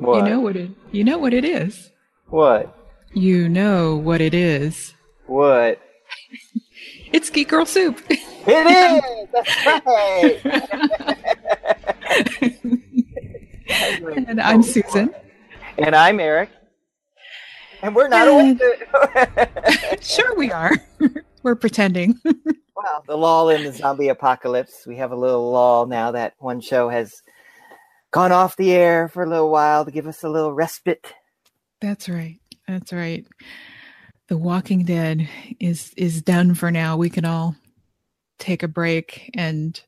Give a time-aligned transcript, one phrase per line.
[0.00, 0.24] What?
[0.24, 1.90] You know what it you know what it is.
[2.28, 2.74] What?
[3.12, 4.94] You know what it is.
[5.26, 5.80] What?
[7.12, 8.00] It's Geek Girl Soup.
[8.08, 9.02] It is.
[13.66, 14.24] That's right.
[14.28, 15.12] and I'm Susan.
[15.76, 16.50] and I'm Eric.
[17.82, 18.60] And we're not And-.
[20.00, 20.70] Sure we are.
[21.42, 22.14] We're pretending.
[22.24, 24.86] Wow, the lull in the zombie apocalypse.
[24.86, 27.22] We have a little lull now that one show has
[28.10, 31.14] gone off the air for a little while to give us a little respite.
[31.80, 32.38] That's right.
[32.68, 33.26] That's right.
[34.28, 36.96] The Walking Dead is is done for now.
[36.96, 37.56] We can all
[38.38, 39.80] take a break and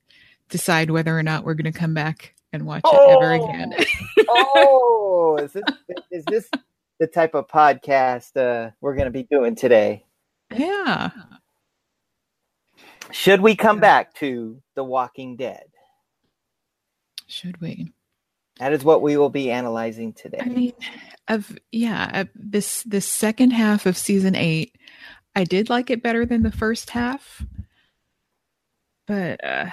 [0.49, 3.45] decide whether or not we're going to come back and watch it ever Oh!
[3.45, 3.75] again.
[4.29, 5.63] oh, is this
[6.11, 6.51] is this
[6.99, 10.05] the type of podcast uh, we're going to be doing today?
[10.55, 11.11] yeah.
[13.11, 15.65] Should we come back to The Walking Dead?
[17.27, 17.93] Should we?
[18.59, 20.39] That is what we will be analyzing today.
[20.41, 20.73] I mean,
[21.29, 24.77] of yeah, of this this second half of season eight,
[25.35, 27.45] I did like it better than the first half,
[29.07, 29.71] but uh,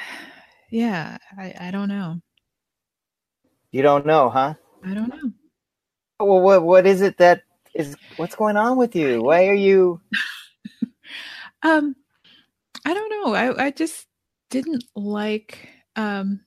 [0.72, 2.22] yeah, I I don't know.
[3.72, 4.56] you don't know, huh?
[4.84, 5.32] I don't know.
[6.20, 7.44] Well, what what is it that
[7.76, 9.22] is what's going on with you?
[9.24, 10.02] Why are you?
[11.64, 11.96] Um,
[12.86, 13.34] I don't know.
[13.36, 14.08] I I just
[14.50, 15.70] didn't like.
[15.96, 16.42] Um,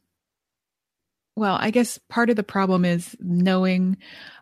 [1.37, 3.97] well, I guess part of the problem is knowing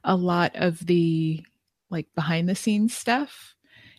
[0.04, 1.44] a lot of the
[1.90, 3.54] like behind the scenes stuff.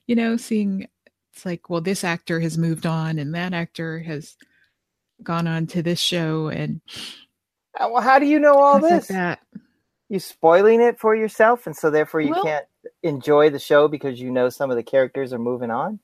[0.07, 0.87] You know, seeing
[1.33, 4.35] it's like, well, this actor has moved on, and that actor has
[5.23, 6.81] gone on to this show, and
[7.79, 9.07] Uh, Well, how do you know all things like this?
[9.09, 9.39] that.
[10.09, 12.65] You spoiling it for yourself, and so therefore you Well- can't
[13.03, 15.99] enjoy the show because you know some of the characters are moving on.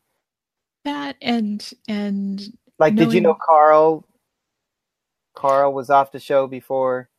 [0.86, 2.42] That and and
[2.80, 4.06] Like, did you know Carl?
[5.38, 7.10] Carl was off the show before.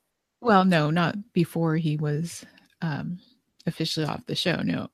[0.40, 2.44] well, no, not before he was
[2.82, 3.18] um
[3.66, 4.56] officially off the show.
[4.56, 4.88] No,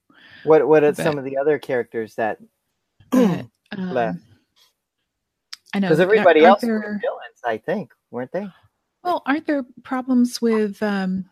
[0.44, 2.38] What what are But- some of the other characters that?
[3.10, 3.50] but, um,
[3.92, 4.18] Left.
[5.74, 8.46] I know Because everybody aren't else there- were villains, I think, weren't they?
[9.02, 11.24] Well, aren't there problems with um,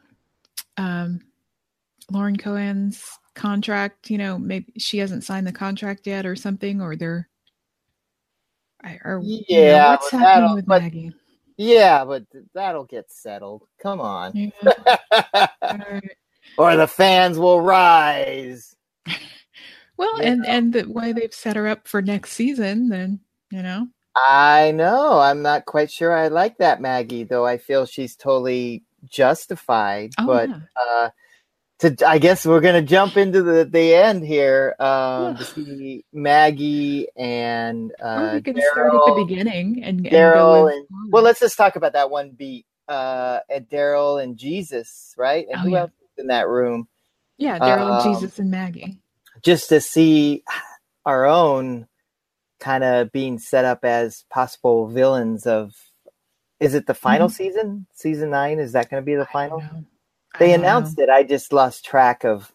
[0.77, 1.21] um,
[2.11, 3.05] Lauren Cohan's
[3.35, 4.11] contract?
[4.11, 7.29] You know, maybe she hasn't signed the contract yet, or something, or they're.
[8.85, 11.13] I- Or, you know, Yeah, what's happening with Maggie?
[11.57, 12.25] Yeah, but
[12.55, 13.65] that'll get settled.
[13.83, 14.33] Come on.
[14.35, 14.51] Yeah,
[16.59, 18.77] or the fans will rise.
[19.99, 20.29] Well, Yeah.
[20.33, 23.21] and and the way they've set her up for next season, then
[23.51, 25.21] you know, I know.
[25.21, 30.13] I'm not quite sure I like that Maggie, though I feel she's totally justified.
[30.19, 31.11] oh but yeah, uh
[31.83, 37.09] to I guess we're gonna jump into the, the end here um to see Maggie
[37.17, 41.41] and or uh we can start at the beginning and, and Daryl and- Well let's
[41.41, 42.67] just talk about that one beat.
[42.89, 45.47] Uh at Daryl and Jesus, right?
[45.51, 45.81] And Oh, who yeah.
[45.83, 46.89] else is in that room?
[47.39, 48.99] yeah, Daryl, um, Jesus, and Maggie.
[49.43, 50.45] Just to see
[51.07, 51.89] our own
[52.61, 55.75] kind of being set up as possible villains of
[56.61, 57.33] is it the final Mhm.
[57.33, 57.87] season?
[57.95, 58.59] Season nine?
[58.61, 59.63] Is that gonna be the final?
[60.39, 60.63] They know.
[60.63, 61.09] announced it.
[61.09, 62.53] I just lost track of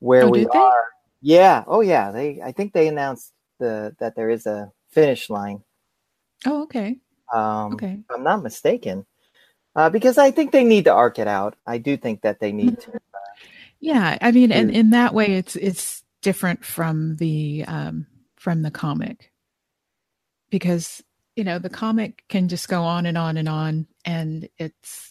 [0.00, 0.84] where Oh, we are.
[1.20, 1.64] Yeah.
[1.66, 2.10] Oh, yeah.
[2.12, 2.40] They.
[2.42, 5.62] I think they announced the that there is a finish line.
[6.46, 6.98] Oh, okay,
[7.32, 7.98] Um, okay.
[8.10, 9.04] I'm not mistaken,
[9.74, 11.56] uh, because I think they need to arc it out.
[11.66, 12.92] I do think that they need to.
[13.80, 18.06] Yeah, I mean, and in that way, it's it's different from the um,
[18.36, 19.32] from the comic
[20.50, 21.02] because
[21.36, 25.07] you know the comic can just go on and on and on, and it's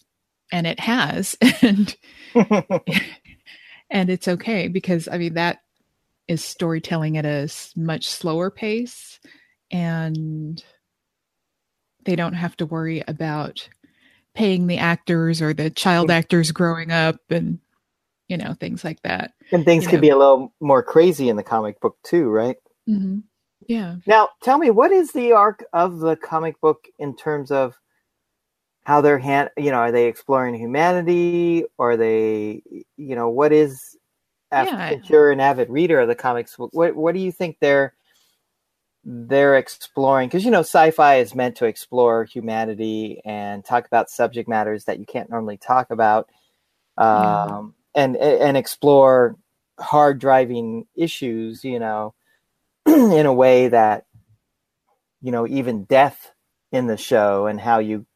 [0.51, 1.95] and it has, and
[3.89, 5.59] and it's okay because I mean that
[6.27, 9.19] is storytelling at a much slower pace,
[9.71, 10.63] and
[12.05, 13.67] they don't have to worry about
[14.35, 17.59] paying the actors or the child actors growing up and
[18.27, 19.33] you know things like that.
[19.51, 20.01] and things you could know.
[20.01, 22.57] be a little more crazy in the comic book too, right?
[22.87, 23.19] hmm
[23.67, 23.97] Yeah.
[24.05, 27.75] Now, tell me, what is the arc of the comic book in terms of
[28.87, 29.49] how they're hand?
[29.57, 31.65] You know, are they exploring humanity?
[31.77, 32.61] Or are they,
[32.95, 33.97] you know, what is?
[34.49, 34.89] After, Yeah.
[34.91, 37.93] If you're an avid reader of the comics, what what do you think they're
[39.03, 40.29] they're exploring?
[40.29, 44.99] Because you know, sci-fi is meant to explore humanity and talk about subject matters that
[44.99, 46.29] you can't normally talk about,
[46.95, 47.43] Yeah.
[47.43, 49.35] um, and and explore
[49.81, 51.65] hard driving issues.
[51.65, 52.13] You know,
[52.87, 54.05] in a way that
[55.21, 56.31] you know even death
[56.71, 58.06] in the show and how you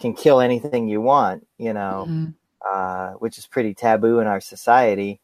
[0.00, 2.34] can kill anything you want you know Mhm.
[2.68, 5.20] uh, which is pretty taboo in our society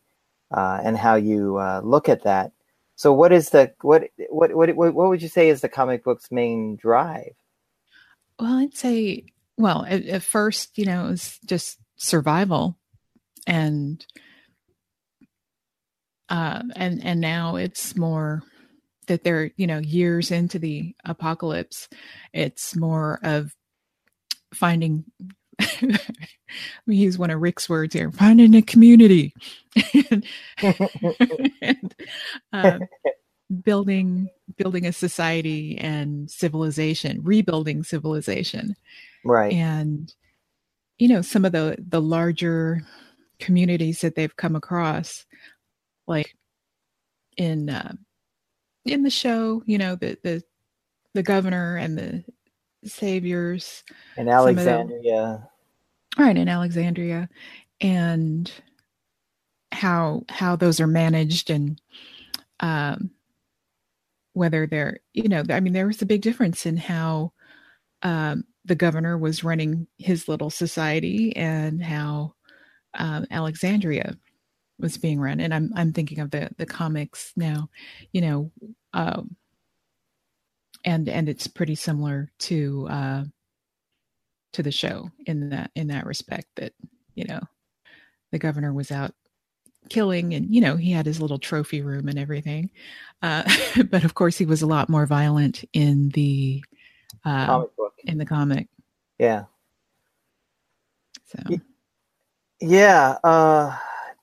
[0.53, 2.53] uh, and how you uh, look at that
[2.97, 6.05] so what is the what what what what what would you say is the comic
[6.05, 7.35] book's main drive
[8.39, 9.25] Well, I'd say,
[9.59, 12.79] well, at, at first, you know, it was just survival,
[13.47, 14.05] and
[16.29, 18.43] uh, and and now it's more
[19.09, 21.89] that they're you know years into the apocalypse.
[22.33, 23.53] It's more of
[24.52, 25.05] finding.
[26.87, 29.35] we use one of Rick's words here: finding a community,
[30.11, 30.26] and,
[31.61, 31.94] and
[32.52, 32.79] uh,
[33.62, 38.75] building building a society and civilization, rebuilding civilization,
[39.25, 39.52] right?
[39.52, 40.12] And
[41.00, 42.82] you know some of the the larger
[43.41, 45.25] communities that they've come across
[46.06, 46.37] like
[47.37, 47.93] in uh,
[48.85, 50.43] in the show you know the the
[51.14, 52.25] the governor and the
[52.85, 53.85] saviors
[54.17, 55.49] in alexandria
[56.17, 57.29] the, right in alexandria
[57.81, 58.53] and
[59.73, 61.81] how how those are managed and
[62.61, 63.11] um
[64.32, 67.32] whether they're you know i mean there was a big difference in how
[68.03, 72.35] um the governor was running his little society and how
[72.94, 74.17] um, Alexandria
[74.79, 75.41] was being run.
[75.41, 77.69] And I'm I'm thinking of the the comics now,
[78.12, 78.53] you know,
[78.93, 79.37] um,
[80.85, 83.25] and and it's pretty similar to uh,
[84.53, 86.73] to the show in that in that respect that
[87.15, 87.41] you know
[88.32, 89.15] the governor was out
[89.88, 92.71] killing and you know he had his little trophy room and everything
[93.23, 93.43] uh,
[93.91, 96.62] but of course he was a lot more violent in the
[97.25, 98.69] uh, comic book in the comic
[99.19, 99.44] yeah
[101.26, 101.38] so
[102.61, 103.17] yeah.
[103.25, 103.76] Uh,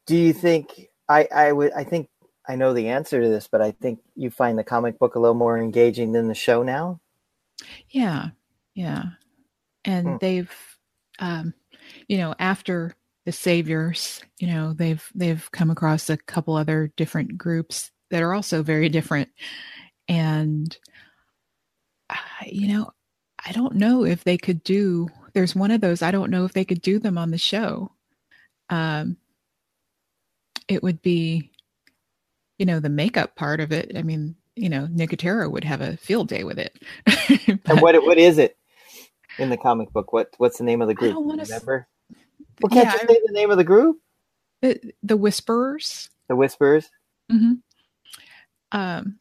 [0.05, 1.73] do you think I, I would?
[1.73, 2.09] I think
[2.47, 5.19] I know the answer to this, but I think you find the comic book a
[5.19, 6.99] little more engaging than the show now.
[7.89, 8.29] Yeah,
[8.75, 9.03] yeah,
[9.83, 10.17] and hmm.
[10.21, 10.51] they've,
[11.19, 11.53] um,
[12.07, 12.95] you know, after
[13.25, 18.33] the saviors, you know, they've they've come across a couple other different groups that are
[18.33, 19.29] also very different,
[20.07, 20.77] and
[22.09, 22.15] uh,
[22.45, 22.91] you know,
[23.43, 25.09] I don't know if they could do.
[25.33, 26.01] There's one of those.
[26.01, 27.91] I don't know if they could do them on the show
[28.69, 29.17] um,
[30.67, 31.51] it would be,
[32.57, 33.91] you know, the makeup part of it.
[33.95, 36.81] I mean, you know, Nicotero would have a field day with it.
[37.05, 38.57] but, and what what is it
[39.37, 40.13] in the comic book?
[40.13, 41.11] What what's the name of the group?
[41.11, 41.87] I don't remember.
[42.61, 43.99] Well, can't yeah, you say the name of the group?
[44.61, 46.09] The the Whisperers.
[46.27, 46.89] The Whisperers.
[47.31, 47.53] Mm-hmm.
[48.71, 49.19] Um.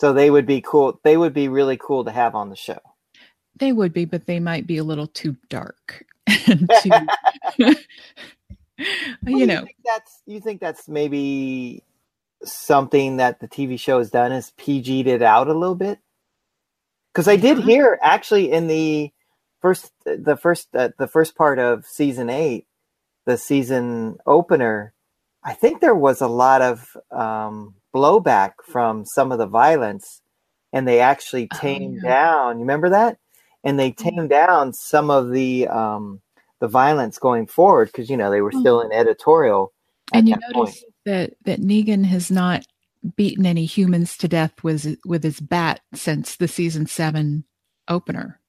[0.00, 1.00] So they would be cool.
[1.04, 2.78] They would be really cool to have on the show.
[3.56, 6.90] They would be, but they might be a little too dark and too
[7.58, 7.74] well,
[9.24, 11.84] you know, you that's you think that's maybe
[12.44, 15.98] something that the TV show has done is PG'd it out a little bit.
[17.12, 19.10] Because I did hear actually in the
[19.60, 22.66] first the first uh, the first part of season eight,
[23.24, 24.94] the season opener,
[25.44, 30.22] I think there was a lot of um, blowback from some of the violence,
[30.72, 32.14] and they actually oh, tamed oh, yeah.
[32.14, 32.56] down.
[32.56, 33.18] You remember that?
[33.62, 34.08] And they mm-hmm.
[34.08, 36.20] tamed down some of the um,
[36.60, 38.60] the violence going forward because you know they were hmm.
[38.60, 39.72] still in editorial.
[40.12, 40.93] And you notice point.
[41.04, 42.64] That that Negan has not
[43.16, 47.44] beaten any humans to death with with his bat since the season seven
[47.88, 48.40] opener.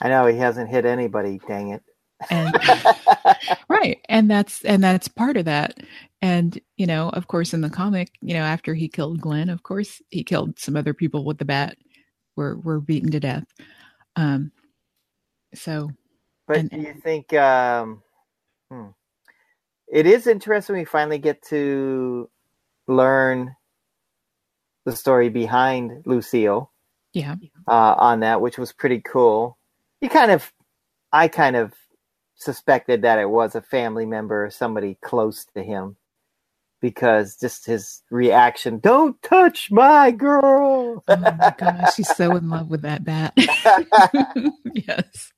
[0.00, 1.40] I know he hasn't hit anybody.
[1.46, 1.82] Dang it.
[2.30, 2.56] And
[3.68, 5.78] right, and that's and that's part of that.
[6.20, 9.62] And you know, of course, in the comic, you know, after he killed Glenn, of
[9.64, 11.76] course, he killed some other people with the bat.
[12.36, 13.44] Were were beaten to death.
[14.16, 14.52] Um.
[15.54, 15.90] So
[16.46, 18.02] but and, do you think um,
[18.70, 18.88] hmm,
[19.92, 22.28] it is interesting we finally get to
[22.88, 23.54] learn
[24.86, 26.72] the story behind Lucille?
[27.12, 27.36] Yeah.
[27.68, 29.58] Uh, on that, which was pretty cool.
[30.00, 30.50] You kind of,
[31.12, 31.74] I kind of
[32.36, 35.96] suspected that it was a family member or somebody close to him
[36.80, 41.04] because just his reaction, don't touch my girl.
[41.06, 43.34] oh my gosh, she's so in love with that bat.
[44.74, 45.32] yes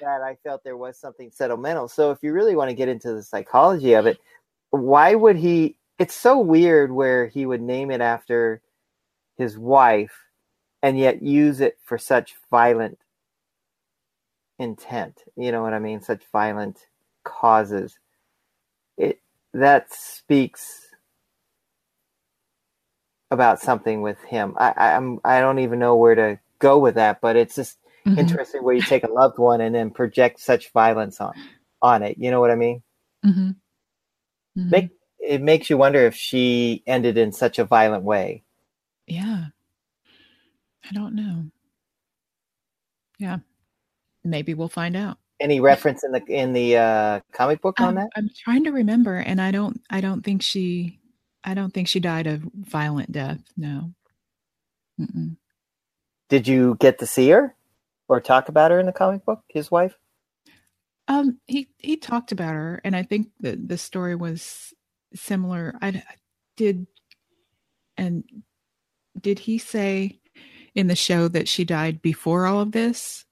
[0.00, 1.88] that I felt there was something sentimental.
[1.88, 4.18] So if you really want to get into the psychology of it,
[4.70, 5.76] why would he?
[5.98, 8.60] It's so weird where he would name it after
[9.38, 10.14] his wife
[10.82, 12.98] and yet use it for such violent
[14.58, 15.22] intent.
[15.36, 16.00] You know what I mean?
[16.02, 16.78] Such violent
[17.24, 17.98] causes.
[18.96, 19.20] It
[19.54, 20.88] that speaks
[23.30, 24.54] about something with him.
[24.58, 28.18] I, I'm I don't even know where to go with that, but it's just mm-hmm.
[28.18, 31.32] interesting where you take a loved one and then project such violence on
[31.82, 32.18] on it.
[32.18, 32.82] You know what I mean?
[33.24, 33.50] Mm-hmm.
[34.58, 34.70] Mm-hmm.
[34.70, 38.44] Make it makes you wonder if she ended in such a violent way.
[39.06, 39.46] Yeah,
[40.88, 41.46] I don't know.
[43.18, 43.38] Yeah,
[44.22, 45.18] maybe we'll find out.
[45.40, 48.08] Any reference in the in the uh, comic book on that?
[48.16, 49.80] I'm trying to remember, and I don't.
[49.90, 51.00] I don't think she.
[51.42, 53.40] I don't think she died a violent death.
[53.56, 53.92] No.
[55.00, 55.36] Mm-mm.
[56.28, 57.54] Did you get to see her?
[58.08, 59.96] Or talk about her in the comic book, his wife?
[61.08, 64.72] Um, he he talked about her, and I think the the story was
[65.14, 65.74] similar.
[65.82, 66.02] I
[66.56, 66.86] did,
[67.96, 68.24] and
[69.20, 70.20] did he say
[70.74, 73.26] in the show that she died before all of this?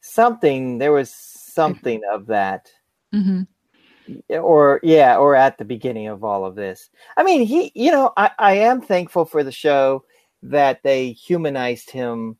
[0.00, 2.70] Something there was something of that.
[3.14, 3.42] Mm-hmm.
[4.30, 6.90] Or yeah, or at the beginning of all of this.
[7.16, 10.04] I mean, he, you know, I, I am thankful for the show
[10.42, 12.36] that they humanized him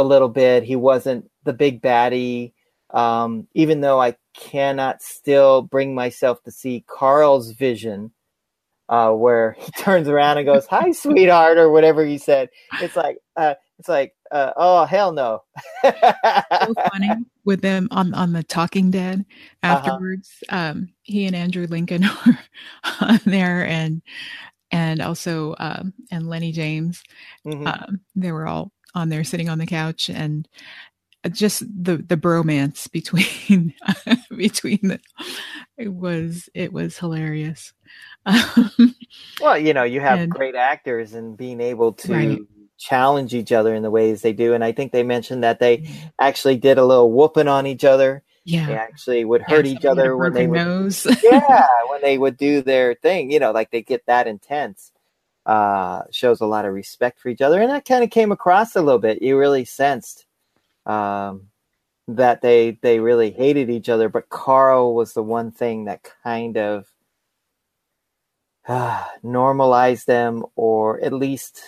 [0.00, 0.62] a little bit.
[0.62, 2.52] He wasn't the big baddie.
[2.92, 8.12] Um, even though I cannot still bring myself to see Carl's vision,
[8.90, 12.50] uh, where he turns around and goes, "Hi, sweetheart," or whatever he said.
[12.82, 15.42] It's like, uh, it's like, uh, oh hell no.
[15.82, 15.92] so
[16.92, 17.10] funny
[17.44, 19.24] with them on on the Talking Dead
[19.62, 19.76] uh-huh.
[19.76, 20.30] afterwards.
[20.48, 20.72] Uh-huh.
[20.72, 22.38] Um, he and Andrew Lincoln were
[23.00, 24.02] on there, and
[24.70, 27.02] and also um, and Lennie James.
[27.46, 27.66] Mm-hmm.
[27.66, 30.48] Um, they were all on there sitting on the couch, and
[31.24, 33.74] uh, just the the bromance between
[34.36, 35.00] between the
[35.76, 37.72] it was it was hilarious.
[39.40, 42.12] well, you know, you have and, great actors and being able to.
[42.12, 42.40] Right
[42.80, 44.54] challenge each other in the ways they do.
[44.54, 48.24] And I think they mentioned that they actually did a little whooping on each other.
[48.44, 48.66] Yeah.
[48.66, 51.06] They actually would hurt yeah, each other when they would, nose.
[51.22, 54.92] yeah, when they would do their thing, you know, like they get that intense.
[55.46, 57.60] Uh, shows a lot of respect for each other.
[57.60, 59.22] And that kind of came across a little bit.
[59.22, 60.26] You really sensed
[60.86, 61.48] um,
[62.08, 66.56] that they they really hated each other, but Carl was the one thing that kind
[66.58, 66.86] of
[68.68, 71.62] uh, normalized them or at least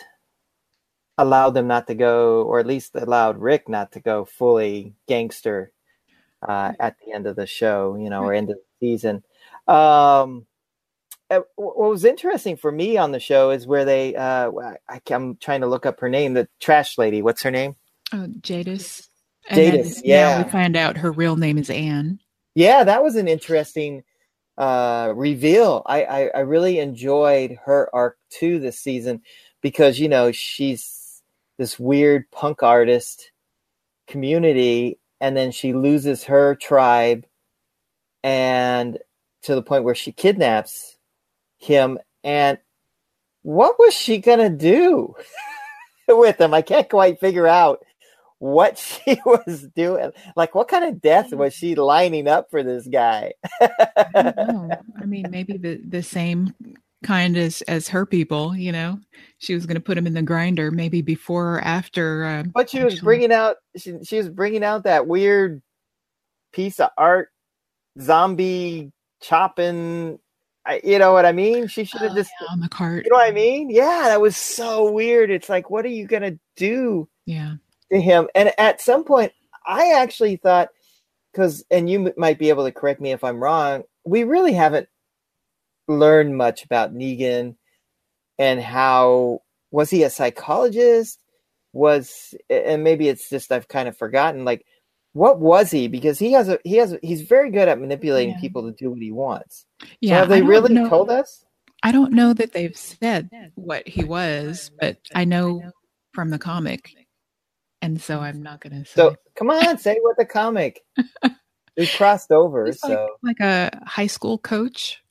[1.18, 5.72] allowed them not to go, or at least allowed Rick not to go fully gangster
[6.46, 9.22] uh, at the end of the show, you know, or end of the season.
[9.68, 10.46] Um,
[11.56, 14.50] what was interesting for me on the show is where they, uh,
[14.88, 17.22] I, am trying to look up her name, the trash lady.
[17.22, 17.76] What's her name?
[18.12, 19.08] Oh, Jadis.
[19.50, 20.38] Jadis, then, yeah.
[20.38, 20.44] yeah.
[20.44, 22.20] We find out her real name is Anne.
[22.54, 24.04] Yeah, that was an interesting
[24.58, 25.82] uh, reveal.
[25.86, 29.22] I, I, I really enjoyed her arc too this season
[29.62, 31.22] because you know she's
[31.58, 33.30] this weird punk artist
[34.06, 37.24] community and then she loses her tribe
[38.22, 38.98] and
[39.42, 40.91] to the point where she kidnaps
[41.62, 42.58] him and
[43.42, 45.14] what was she gonna do
[46.08, 46.54] with him?
[46.54, 47.84] I can't quite figure out
[48.38, 50.10] what she was doing.
[50.36, 53.32] Like what kind of death was she lining up for this guy?
[53.60, 53.68] I,
[55.00, 56.54] I mean maybe the the same
[57.02, 58.98] kind as as her people you know?
[59.38, 62.70] She was going to put him in the grinder maybe before or after uh, but
[62.70, 65.62] she was bringing out she, she was bringing out that weird
[66.52, 67.30] piece of art
[68.00, 70.18] zombie chopping
[70.64, 71.66] I, you know what i mean?
[71.66, 73.04] She should have oh, just yeah, on the cart.
[73.04, 73.70] You know what i mean?
[73.70, 75.30] Yeah that was so weird.
[75.30, 77.54] It's like what are you going to do yeah.
[77.90, 78.28] to him?
[78.34, 79.32] And at some point
[79.64, 80.68] i actually thought
[81.32, 84.88] because and you might be able to correct me if i'm wrong we really haven't
[85.88, 87.56] learned much about Negan
[88.38, 91.18] and how was he a psychologist?
[91.72, 94.66] Was and maybe it's just I've kind of forgotten like
[95.12, 95.88] what was he?
[95.88, 98.40] Because he has a he has a, he's very good at manipulating yeah.
[98.40, 99.66] people to do what he wants.
[100.00, 101.44] Yeah, so have they really know, told us?
[101.82, 105.62] I don't know that they've said what he was, but I know
[106.12, 106.94] from the comic,
[107.82, 108.94] and so I'm not going to say.
[108.94, 110.80] So come on, say what the comic.
[111.76, 115.02] we crossed over, He's so like, like a high school coach.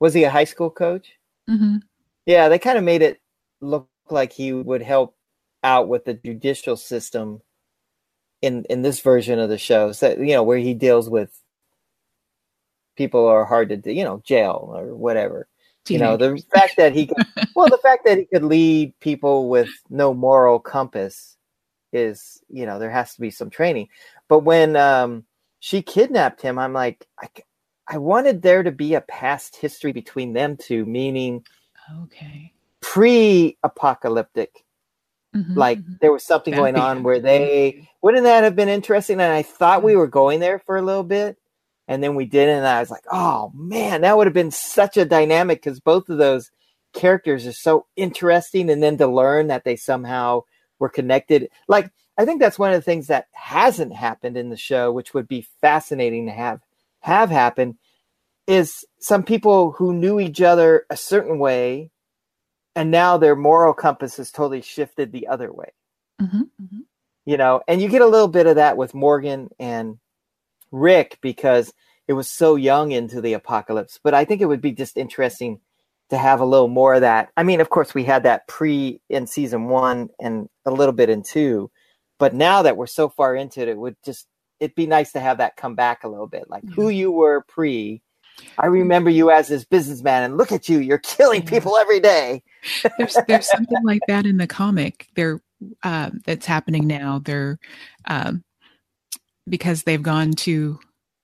[0.00, 1.12] Was he a high school coach?
[1.48, 1.76] Mm-hmm.
[2.26, 3.20] Yeah, they kind of made it
[3.60, 5.16] look like he would help
[5.62, 7.40] out with the judicial system
[8.46, 9.92] in in this version of the show.
[9.92, 11.38] So you know where he deals with
[12.96, 15.48] people are hard to you know jail or whatever.
[15.88, 17.24] You know the fact that he could,
[17.54, 21.36] well the fact that he could lead people with no moral compass
[21.92, 23.88] is you know there has to be some training.
[24.28, 25.24] But when um,
[25.60, 27.28] she kidnapped him, I'm like I,
[27.86, 31.44] I wanted there to be a past history between them two, meaning
[32.02, 34.64] okay, pre-apocalyptic.
[35.36, 35.94] Mm-hmm, like mm-hmm.
[36.00, 39.20] there was something going on where they wouldn't that have been interesting?
[39.20, 41.36] And I thought we were going there for a little bit,
[41.88, 42.58] and then we didn't.
[42.58, 46.08] And I was like, oh man, that would have been such a dynamic because both
[46.08, 46.50] of those
[46.92, 48.70] characters are so interesting.
[48.70, 50.42] And then to learn that they somehow
[50.78, 54.56] were connected, like I think that's one of the things that hasn't happened in the
[54.56, 56.60] show, which would be fascinating to have
[57.00, 57.76] have happened
[58.46, 61.90] is some people who knew each other a certain way
[62.76, 65.72] and now their moral compass has totally shifted the other way
[66.20, 66.80] mm-hmm, mm-hmm.
[67.24, 69.98] you know and you get a little bit of that with morgan and
[70.70, 71.72] rick because
[72.06, 75.60] it was so young into the apocalypse but i think it would be just interesting
[76.10, 79.00] to have a little more of that i mean of course we had that pre
[79.08, 81.70] in season one and a little bit in two
[82.18, 84.28] but now that we're so far into it it would just
[84.60, 87.44] it'd be nice to have that come back a little bit, like who you were
[87.48, 88.02] pre.
[88.58, 92.42] I remember you as this businessman, and look at you, you're killing people every day.
[92.98, 95.08] there's there's something like that in the comic.
[95.14, 95.40] There,
[95.82, 97.20] uh, that's happening now.
[97.24, 97.58] They're
[98.06, 98.44] um,
[99.48, 100.78] because they've gone to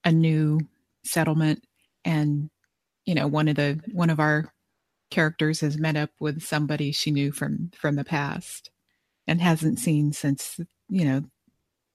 [0.05, 0.61] a new
[1.05, 1.65] settlement,
[2.05, 2.51] and
[3.05, 4.53] you know one of the one of our
[5.11, 8.71] characters has met up with somebody she knew from from the past
[9.27, 11.23] and hasn't seen since you know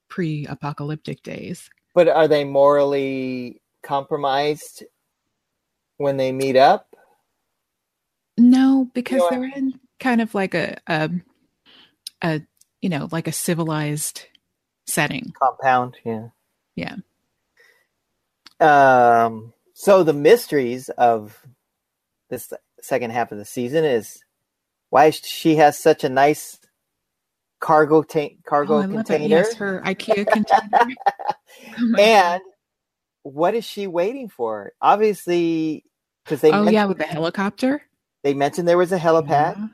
[0.10, 1.70] pre-apocalyptic days.
[1.94, 4.84] But are they morally compromised
[5.98, 6.88] when they meet up?
[8.38, 11.10] No, because you know, they're in kind of like a, a
[12.22, 12.42] a
[12.82, 14.26] you know like a civilized
[14.86, 15.98] setting compound.
[16.06, 16.28] Yeah,
[16.76, 16.96] yeah.
[18.60, 19.54] Um.
[19.74, 21.46] So the mysteries of
[22.30, 22.52] this
[22.82, 24.24] second half of the season is
[24.90, 26.60] why she has such a nice
[27.60, 29.28] cargo tank cargo oh, container.
[29.28, 30.70] Yes, her IKEA container.
[31.80, 32.42] oh and
[33.34, 34.74] what is she waiting for?
[34.82, 35.84] Obviously,
[36.24, 37.82] because they oh yeah, with the helicopter.
[38.24, 39.58] They mentioned there was a helipad.
[39.58, 39.68] Yeah.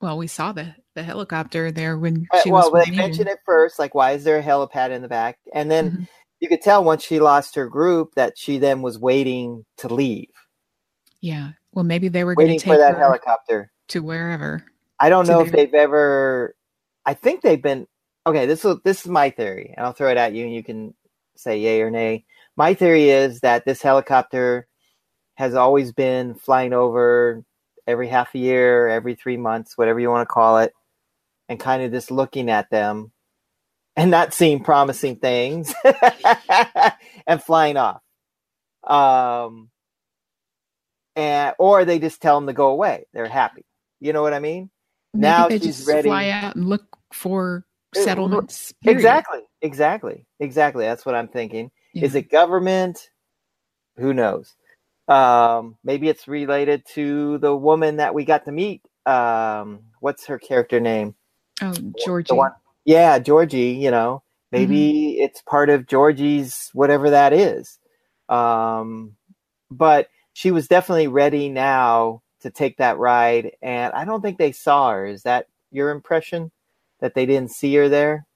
[0.00, 2.72] Well, we saw the the helicopter there when uh, she well, was.
[2.72, 5.70] Well, they mentioned it first, like why is there a helipad in the back, and
[5.70, 6.02] then mm-hmm.
[6.40, 10.30] you could tell once she lost her group that she then was waiting to leave.
[11.20, 14.64] Yeah, well, maybe they were waiting for that helicopter to wherever.
[14.98, 16.56] I don't know if they've ever
[17.06, 17.86] I think they've been
[18.26, 18.46] okay.
[18.46, 20.92] This is this is my theory, and I'll throw it at you, and you can
[21.36, 22.24] say yay or nay.
[22.56, 24.66] My theory is that this helicopter
[25.34, 27.44] has always been flying over
[27.86, 30.72] every half a year, every three months, whatever you want to call it,
[31.48, 33.12] and kind of just looking at them
[33.94, 35.74] and not seeing promising things
[37.26, 38.00] and flying off.
[38.84, 39.70] Um,
[41.14, 43.06] and or they just tell them to go away.
[43.12, 43.64] They're happy.
[44.00, 44.70] You know what I mean?
[45.14, 46.08] Maybe now they she's just ready.
[46.08, 48.72] Fly out and look for settlements.
[48.82, 48.98] Period.
[48.98, 50.84] Exactly, exactly, exactly.
[50.84, 51.70] That's what I'm thinking.
[51.96, 52.04] Yeah.
[52.04, 53.10] Is it government?
[53.96, 54.54] Who knows?
[55.08, 58.82] Um, maybe it's related to the woman that we got to meet.
[59.06, 61.14] Um, what's her character name?
[61.62, 62.34] Oh, Georgie.
[62.84, 63.72] Yeah, Georgie.
[63.72, 65.24] You know, maybe mm-hmm.
[65.24, 67.78] it's part of Georgie's whatever that is.
[68.28, 69.16] Um,
[69.70, 74.52] but she was definitely ready now to take that ride, and I don't think they
[74.52, 75.06] saw her.
[75.06, 76.50] Is that your impression?
[77.00, 78.26] that they didn't see her there?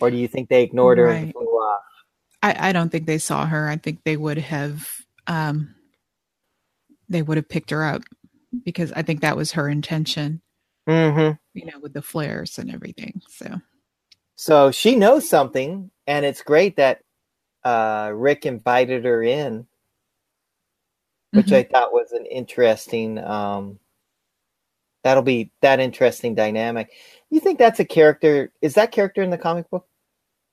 [0.00, 1.34] Or do you think they ignored her right.
[2.42, 2.58] And flew off?
[2.58, 3.68] I, I don't think they saw her.
[3.68, 4.88] I think they would have
[5.26, 5.74] um,
[7.08, 8.02] they would have picked her up
[8.64, 10.40] because I think that was her intention.
[10.88, 11.36] Mm-hmm.
[11.58, 13.20] You know, with the flares and everything.
[13.28, 13.60] So,
[14.36, 17.02] so she knows something, and it's great that
[17.64, 19.66] uh, Rick invited her in,
[21.32, 21.54] which mm-hmm.
[21.56, 23.18] I thought was an interesting.
[23.18, 23.78] Um,
[25.04, 26.90] that'll be that interesting dynamic.
[27.30, 28.52] You think that's a character?
[28.62, 29.86] Is that character in the comic book?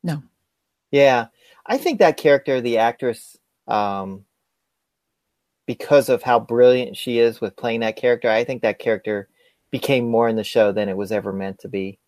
[0.03, 0.21] No.
[0.91, 1.27] Yeah,
[1.67, 4.23] I think that character, the actress, um,
[5.65, 9.27] because of how brilliant she is with playing that character, I think that character
[9.69, 11.99] became more in the show than it was ever meant to be.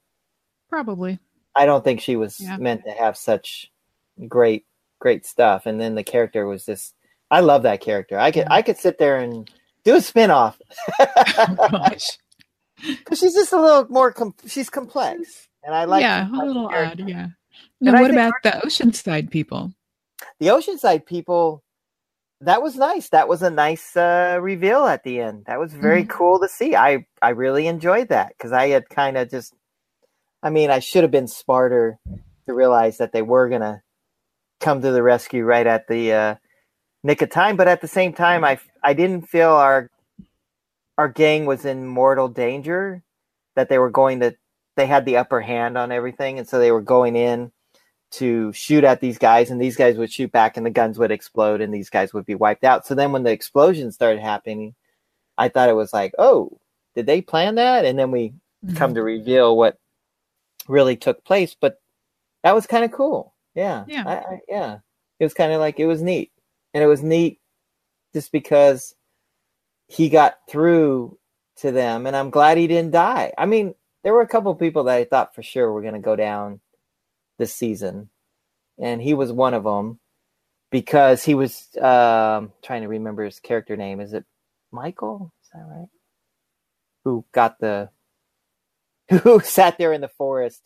[0.69, 1.19] Probably.
[1.56, 2.58] I don't think she was yeah.
[2.58, 3.69] meant to have such
[4.28, 4.65] great,
[5.00, 5.65] great stuff.
[5.65, 6.95] And then the character was just.
[7.32, 8.17] I love that character.
[8.17, 8.54] I could, yeah.
[8.54, 9.48] I could sit there and
[9.84, 10.56] do a spinoff.
[11.00, 11.89] oh,
[12.82, 14.12] because she's just a little more.
[14.12, 16.02] Com- she's complex, and I like.
[16.02, 17.04] Yeah, a little odd.
[17.08, 17.28] Yeah.
[17.82, 19.74] Now, what about the Oceanside people?
[20.39, 21.63] The Oceanside people.
[22.42, 23.10] That was nice.
[23.10, 25.46] That was a nice uh, reveal at the end.
[25.48, 26.12] That was very mm-hmm.
[26.12, 26.76] cool to see.
[26.76, 29.54] I I really enjoyed that because I had kind of just.
[30.42, 32.00] I mean, I should have been smarter
[32.48, 33.82] to realize that they were gonna
[34.62, 36.36] come to the rescue right at the uh,
[37.04, 37.58] nick of time.
[37.58, 39.89] But at the same time, I I didn't feel our
[40.98, 43.04] our gang was in mortal danger,
[43.56, 44.36] that they were going to
[44.76, 47.52] they had the upper hand on everything, and so they were going in
[48.12, 51.12] to shoot at these guys, and these guys would shoot back, and the guns would
[51.12, 52.86] explode, and these guys would be wiped out.
[52.86, 54.76] So then, when the explosion started happening,
[55.38, 56.60] I thought it was like, oh,
[56.95, 57.86] did they plan that?
[57.86, 58.30] And then we
[58.65, 58.76] mm-hmm.
[58.76, 59.78] come to reveal what
[60.67, 61.56] really took place.
[61.60, 61.80] But
[62.43, 63.34] that was kind of cool.
[63.56, 64.78] Yeah, yeah, I, I, yeah.
[65.19, 66.32] It was kind of like it was neat,
[66.74, 67.39] and it was neat
[68.13, 68.95] just because
[69.88, 71.17] he got through
[71.58, 73.34] to them, and I'm glad he didn't die.
[73.38, 76.00] I mean, there were a couple people that I thought for sure were going to
[76.00, 76.60] go down
[77.39, 78.10] this season,
[78.78, 79.99] and he was one of them
[80.69, 83.99] because he was um, trying to remember his character name.
[83.99, 84.25] Is it
[84.71, 85.34] Michael?
[85.43, 85.88] Is that right?
[87.06, 87.89] Who got the
[89.23, 90.62] who sat there in the forest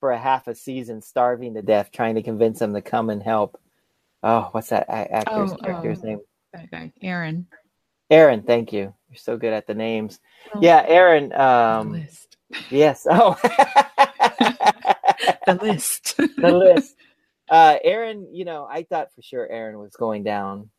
[0.00, 3.22] for a half a season, starving to death, trying to convince him to come and
[3.22, 3.60] help.
[4.22, 6.20] Oh, what's that actor's oh, character's oh, name?
[6.72, 7.46] Guy, Aaron.
[8.10, 8.94] Aaron, thank you.
[9.08, 10.18] You're so good at the names.
[10.54, 11.32] Oh, yeah, Aaron.
[11.32, 12.36] Um, list.
[12.70, 13.06] Yes.
[13.10, 13.36] Oh,
[15.46, 16.16] the list.
[16.16, 16.94] the list.
[17.50, 20.70] uh, Aaron, you know, I thought for sure Aaron was going down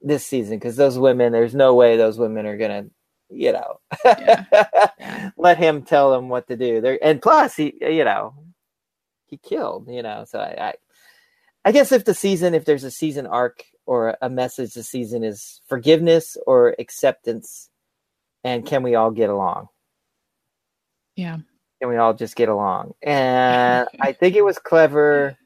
[0.00, 2.86] this season because those women, there's no way those women are gonna,
[3.30, 5.30] you know, yeah.
[5.36, 6.80] let him tell them what to do.
[6.80, 8.34] There and plus he, you know,
[9.26, 10.24] he killed, you know.
[10.28, 10.74] So I, I,
[11.64, 15.24] I guess if the season, if there's a season arc or a message the season
[15.24, 17.70] is forgiveness or acceptance,
[18.44, 19.68] and can we all get along?
[21.16, 21.38] Yeah.
[21.82, 22.94] Can we all just get along?
[23.02, 25.36] And I think it was clever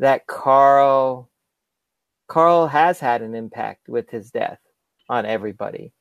[0.00, 1.30] that Carl
[2.28, 4.58] Carl has had an impact with his death
[5.08, 5.94] on everybody.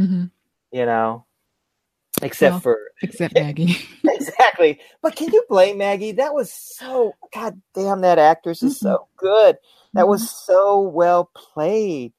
[0.00, 0.24] Mm-hmm.
[0.72, 1.26] You know,
[2.22, 3.76] except well, for except Maggie.
[4.02, 4.80] exactly.
[5.00, 6.10] But can you blame Maggie?
[6.10, 8.86] That was so god damn that actress is mm-hmm.
[8.86, 9.58] so good.
[9.94, 10.10] That mm-hmm.
[10.10, 12.14] was so well played.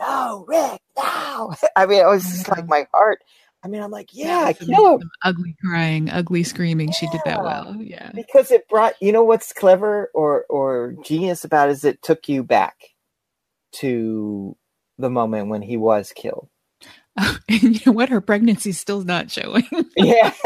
[0.00, 1.54] No, Rick, no.
[1.76, 3.20] I mean, it was just like my heart.
[3.64, 5.10] I mean, I'm like, yeah, yeah kill him.
[5.22, 6.92] Ugly crying, ugly screaming.
[6.92, 7.74] She did that well.
[7.80, 8.10] Yeah.
[8.14, 12.28] Because it brought, you know, what's clever or or genius about it is it took
[12.28, 12.76] you back
[13.76, 14.54] to
[14.98, 16.48] the moment when he was killed.
[17.48, 18.08] And you know what?
[18.08, 19.64] Her pregnancy's still not showing.
[19.96, 20.32] yeah.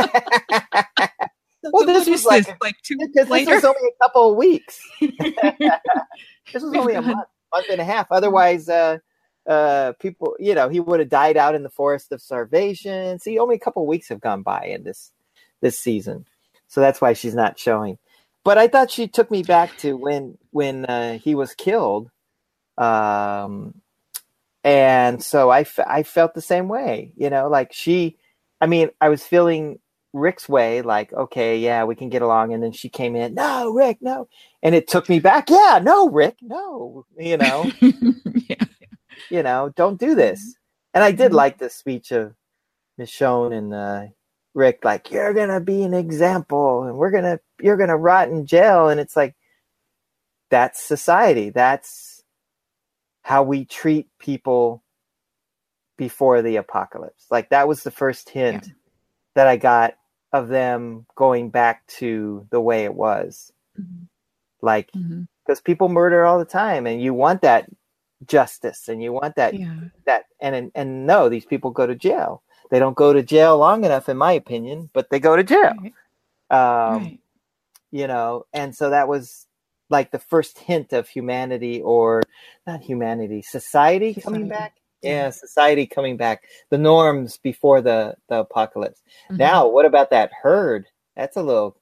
[1.63, 2.55] well, this was like, this?
[2.61, 3.53] like two because later?
[3.53, 4.81] this was only a couple of weeks.
[5.01, 8.13] this was only a month, month and a half.
[8.13, 8.99] Otherwise, uh,
[9.49, 13.21] uh, people, you know, he would have died out in the forest of starvation.
[13.21, 15.13] See, only a couple weeks have gone by in this
[15.63, 16.27] this season,
[16.69, 17.99] so that's why she's not showing.
[18.45, 22.11] But I thought she took me back to when when uh, he was killed,
[22.79, 23.75] um,
[24.65, 27.13] and so I, f- I felt the same way.
[27.17, 28.19] You know, like she,
[28.61, 29.81] I mean, I was feeling
[30.15, 32.55] Rick's way, like, okay, yeah, we can get along.
[32.55, 34.29] And then she came in, no, Rick, no.
[34.63, 35.51] And it took me back.
[35.51, 37.73] Yeah, no, Rick, no, you know.
[38.49, 38.57] yeah
[39.31, 40.41] you know, don't do this.
[40.41, 40.95] Mm-hmm.
[40.95, 41.37] And I did mm-hmm.
[41.37, 42.35] like the speech of
[42.99, 44.07] Michonne and uh,
[44.55, 48.89] Rick, like, you're gonna be an example and we're gonna you're gonna rot in jail.
[48.89, 49.35] And it's like
[50.51, 51.51] that's society.
[51.51, 52.23] That's
[53.23, 54.83] how we treat people
[55.97, 57.27] before the apocalypse.
[57.31, 58.73] Like that was the first hint yeah.
[59.35, 59.95] that I got
[60.33, 63.53] of them going back to the way it was.
[63.79, 64.05] Mm-hmm.
[64.63, 65.65] Like because mm-hmm.
[65.65, 67.69] people murder all the time and you want that
[68.27, 69.75] justice and you want that yeah.
[70.05, 73.57] that and, and and no these people go to jail they don't go to jail
[73.57, 75.95] long enough in my opinion but they go to jail right.
[76.51, 77.21] Um, right.
[77.93, 79.47] you know and so that was
[79.91, 82.23] like the first hint of humanity or
[82.67, 84.21] not humanity society, society.
[84.21, 89.37] coming back yeah society coming back the norms before the the apocalypse mm-hmm.
[89.37, 91.77] now what about that herd that's a little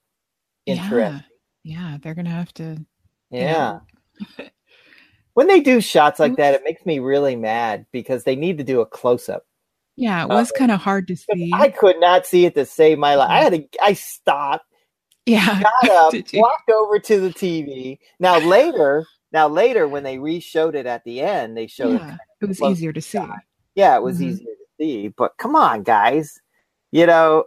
[0.66, 1.24] interesting
[1.62, 2.76] yeah, yeah they're gonna have to
[3.30, 3.78] yeah
[5.36, 8.64] when they do shots like that, it makes me really mad because they need to
[8.64, 9.44] do a close up.
[9.94, 11.50] Yeah, it was uh, kind of hard to see.
[11.52, 13.28] I could not see it to save my life.
[13.28, 13.68] I had to.
[13.84, 14.64] I stopped.
[15.26, 17.98] Yeah, got up, walked over to the TV.
[18.18, 22.20] Now later, now later, when they re-showed it at the end, they showed yeah, it.
[22.40, 23.18] it was easier to see.
[23.18, 23.40] Shot.
[23.74, 24.30] Yeah, it was mm-hmm.
[24.30, 25.08] easier to see.
[25.08, 26.40] But come on, guys,
[26.92, 27.44] you know,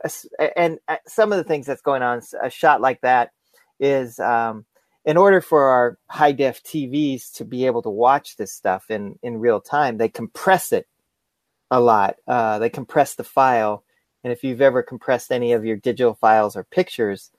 [0.55, 3.31] and uh, some of the things that's going on, a shot like that
[3.79, 4.65] is um,
[5.05, 9.17] in order for our high def TVs to be able to watch this stuff in,
[9.23, 10.87] in real time, they compress it
[11.71, 12.15] a lot.
[12.27, 13.83] Uh, they compress the file.
[14.23, 17.31] And if you've ever compressed any of your digital files or pictures,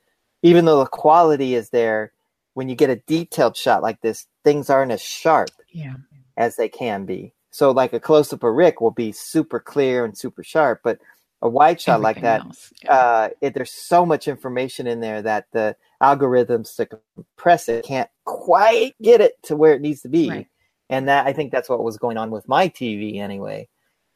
[0.43, 2.13] even though the quality is there,
[2.55, 5.95] when you get a detailed shot like this, things aren't as sharp yeah.
[6.37, 7.33] as they can be.
[7.51, 10.99] So, like a close up of Rick will be super clear and super sharp, but
[11.43, 12.93] a wide shot Everything like that, yeah.
[12.93, 18.09] uh, it, there's so much information in there that the algorithms to compress it can't
[18.25, 20.29] quite get it to where it needs to be.
[20.29, 20.47] Right.
[20.89, 23.69] And that I think that's what was going on with my TV anyway,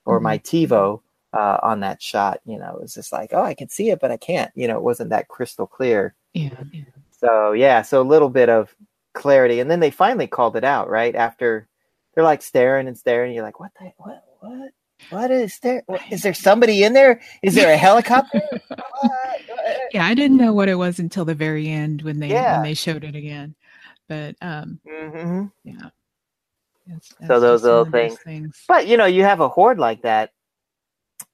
[0.05, 0.25] or mm-hmm.
[0.25, 1.01] my TiVo
[1.33, 2.40] uh, on that shot.
[2.44, 4.51] You know, it was just like, oh, I can see it, but I can't.
[4.55, 6.14] You know, it wasn't that crystal clear.
[6.33, 6.51] Yeah.
[7.11, 8.75] So yeah, so a little bit of
[9.12, 11.68] clarity, and then they finally called it out right after.
[12.14, 13.29] They're like staring and staring.
[13.29, 14.70] And you're like, what the what what
[15.11, 15.83] what is there?
[16.11, 17.20] Is there somebody in there?
[17.42, 18.40] Is there a helicopter?
[19.92, 22.57] yeah, I didn't know what it was until the very end when they yeah.
[22.57, 23.55] when they showed it again.
[24.09, 25.46] But um, mm-hmm.
[25.64, 25.90] yeah.
[26.87, 28.18] That's, that's so those little things.
[28.20, 28.62] things.
[28.68, 30.33] But you know, you have a horde like that.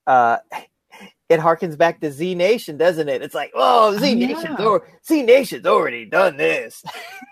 [0.06, 0.38] Uh,
[1.30, 3.22] it harkens back to Z Nation, doesn't it?
[3.22, 4.94] It's like, oh, Z oh, Nation's oh, yeah.
[5.06, 6.82] Z Nation's already done this.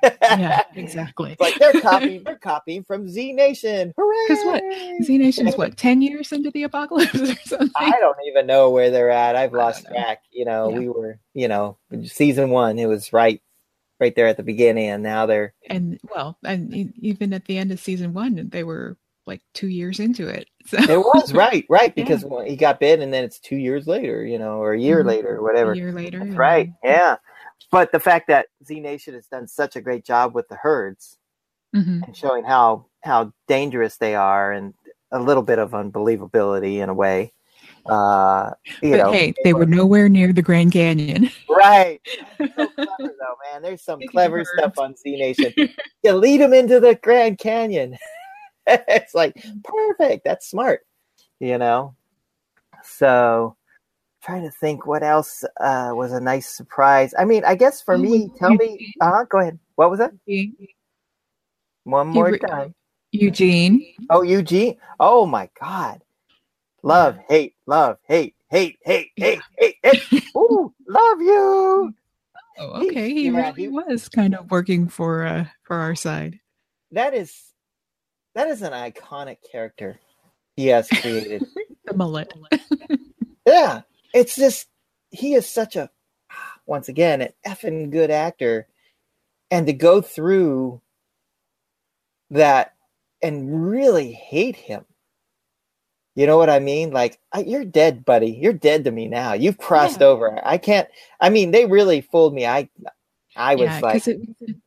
[0.04, 1.36] yeah, exactly.
[1.40, 3.92] like they're copying, they're copying from Z Nation.
[3.98, 4.16] Hooray!
[4.28, 4.62] Because what
[5.02, 7.70] Z Nation's what ten years into the apocalypse or something?
[7.76, 9.34] I don't even know where they're at.
[9.34, 10.22] I've lost track.
[10.30, 10.78] You know, yeah.
[10.78, 12.78] we were, you know, season one.
[12.78, 13.42] It was right,
[13.98, 17.72] right there at the beginning, and now they're and well, and even at the end
[17.72, 18.96] of season one, they were
[19.28, 20.48] like two years into it.
[20.68, 20.76] So.
[20.76, 22.44] It was right, right, because yeah.
[22.44, 25.08] he got bit, and then it's two years later, you know, or a year mm-hmm.
[25.08, 25.72] later, or whatever.
[25.72, 26.36] A year later, yeah.
[26.36, 26.70] right?
[26.84, 27.16] Yeah.
[27.70, 31.16] but the fact that Z Nation has done such a great job with the herds
[31.74, 32.02] Mhm.
[32.06, 34.74] and showing how how dangerous they are and
[35.12, 37.32] a little bit of unbelievability in a way.
[37.86, 38.50] Uh,
[38.82, 41.30] you But know, hey, they were nowhere near the Grand Canyon.
[41.48, 42.00] right?
[42.36, 43.62] So clever though, man.
[43.62, 45.52] There's some clever stuff on Z Nation.
[46.02, 47.96] you lead them into the Grand Canyon.
[48.88, 50.24] it's like perfect.
[50.26, 50.82] That's smart,
[51.40, 51.96] you know.
[52.84, 53.56] So,
[54.24, 57.14] trying to think what else uh, was a nice surprise.
[57.18, 58.80] I mean, I guess for me, tell me.
[59.00, 59.24] Uh huh.
[59.30, 59.58] Go ahead.
[59.76, 60.12] What was that?
[61.84, 62.74] One more time.
[63.12, 63.86] Eugene.
[64.10, 64.78] Oh, Eugene.
[65.00, 66.02] Oh my God.
[66.82, 70.04] Love, hate, love, hate, hate, hate, hate, hate, hate.
[70.36, 71.94] Ooh, love you.
[72.58, 73.10] Oh, He- okay.
[73.12, 76.40] He yeah, really he- was kind of working for uh for our side.
[76.92, 77.34] That is
[78.34, 79.98] that is an iconic character
[80.56, 81.44] he has created.
[81.86, 82.30] The mullet.
[83.46, 83.80] yeah.
[84.12, 84.66] It's just
[85.10, 85.88] he is such a
[86.66, 88.68] once again an effing good actor.
[89.50, 90.82] And to go through
[92.30, 92.74] that
[93.22, 94.84] and really hate him.
[96.14, 96.90] You know what I mean?
[96.90, 98.32] Like, I, you're dead, buddy.
[98.32, 99.32] You're dead to me now.
[99.32, 100.08] You've crossed Yeah.
[100.08, 100.38] over.
[100.46, 100.88] I can't.
[101.20, 102.44] I mean, they really fooled me.
[102.44, 102.68] I,
[103.38, 104.20] I was yeah, like, because it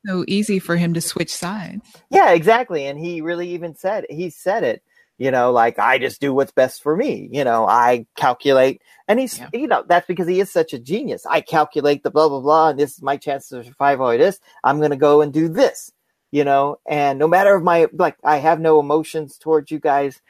[0.05, 1.85] so easy for him to switch sides.
[2.09, 2.85] yeah, exactly.
[2.85, 4.83] And he really even said he said it.
[5.17, 7.29] You know, like I just do what's best for me.
[7.31, 9.49] You know, I calculate, and he's Yeah.
[9.53, 11.25] you know that's because he is such a genius.
[11.27, 14.07] I calculate the blah blah blah, and this is my chances of survival.
[14.09, 15.91] Or this, I'm gonna go and do this.
[16.31, 20.21] You know, and no matter of my like, I have no emotions towards you guys.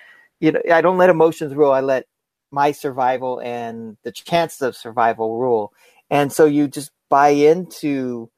[0.41, 1.71] You know, I don't let emotions rule.
[1.71, 2.05] I let
[2.51, 5.71] my survival and the chances of survival rule.
[6.09, 8.31] And so you just buy into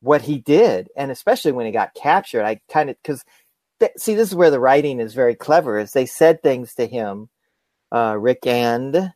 [0.00, 3.24] what he did, and especially when he got captured, I kind of because
[3.80, 5.78] th- see this is where the writing is very clever.
[5.78, 7.28] Is they said things to him,
[7.92, 9.12] uh, Rick and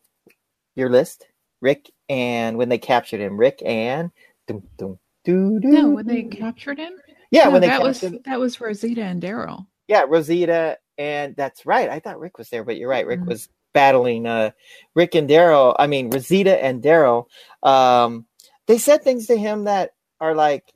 [0.76, 1.26] your list,
[1.61, 4.11] Rick and when they captured him, Rick and
[4.46, 6.92] dum, dum, doo, doo, No, when they captured him.
[7.31, 9.66] yeah, No, when they that was captured that was Rosita and Daryl.
[9.88, 11.88] yeah, Rosita, and that's right.
[11.88, 13.07] I thought Rick was there, but you're right.
[13.07, 13.28] Rick Mhm.
[13.28, 14.50] was battling uh,
[14.94, 15.74] Rick and Daryl.
[15.78, 17.26] I mean, Rosita and Daryl.
[17.62, 18.26] Um,
[18.68, 20.72] they said things to him that are like,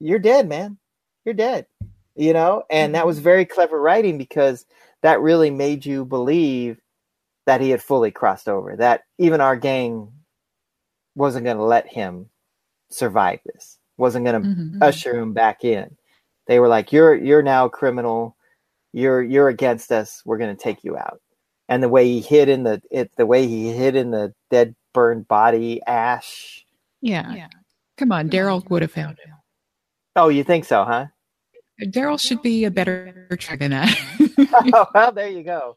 [0.00, 0.78] "You're dead, man.
[1.24, 1.66] You're dead."
[2.16, 4.66] You know, and that was very clever writing because
[5.02, 6.80] that really made you believe
[7.46, 8.76] that he had fully crossed over.
[8.76, 10.12] That even our gang
[11.16, 12.30] wasn't going to let him
[12.90, 13.78] survive this.
[13.98, 14.78] Wasn't going to Mhm.
[14.82, 15.96] usher him back in.
[16.48, 18.36] They were like, "You're you're now a criminal.
[18.94, 20.22] You're you're against us.
[20.26, 21.22] We're going to take you out."
[21.68, 24.76] And the way he hid in the it, the way he hid in the dead
[24.94, 26.65] burned body ash.
[27.06, 27.48] Yeah.
[27.96, 29.34] Come on, Daryl would have found him.
[30.16, 31.06] Oh, you think so, huh?
[31.82, 33.96] Daryl should be a better track than that.
[34.74, 35.76] oh, well, there you go.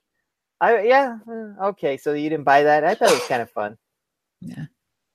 [0.61, 1.97] I yeah, uh, okay.
[1.97, 2.83] So you didn't buy that?
[2.83, 3.77] I thought it was kind of fun.
[4.41, 4.65] Yeah.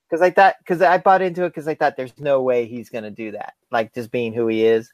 [0.08, 2.90] Because I thought, because I bought into it, because I thought there's no way he's
[2.90, 4.92] going to do that, like just being who he is.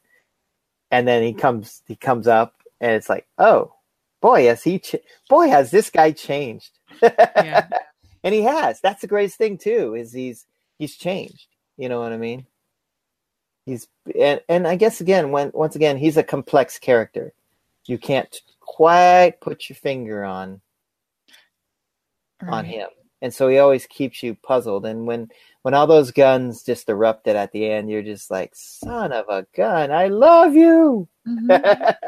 [0.91, 3.75] And then he comes, he comes up, and it's like, oh,
[4.21, 4.97] boy, has he, ch-
[5.29, 6.71] boy, has this guy changed.
[7.03, 7.69] Yeah.
[8.25, 8.81] and he has.
[8.81, 10.47] That's the greatest thing too, is he's
[10.81, 11.47] he's changed.
[11.77, 12.47] You know what I mean?
[13.67, 13.87] He's
[14.19, 17.33] and and I guess again, when once again, he's a complex character.
[17.87, 20.61] You can't quite put your finger on
[22.49, 22.89] on him
[23.21, 25.29] and so he always keeps you puzzled and when
[25.63, 29.45] when all those guns just erupted at the end you're just like son of a
[29.55, 31.49] gun i love you Mhm.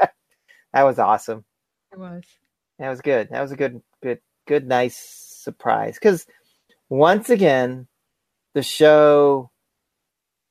[0.72, 1.44] that was awesome
[1.92, 2.24] It was.
[2.78, 6.24] that was good that was a good good good nice surprise because
[6.88, 7.86] once again
[8.54, 9.50] the show.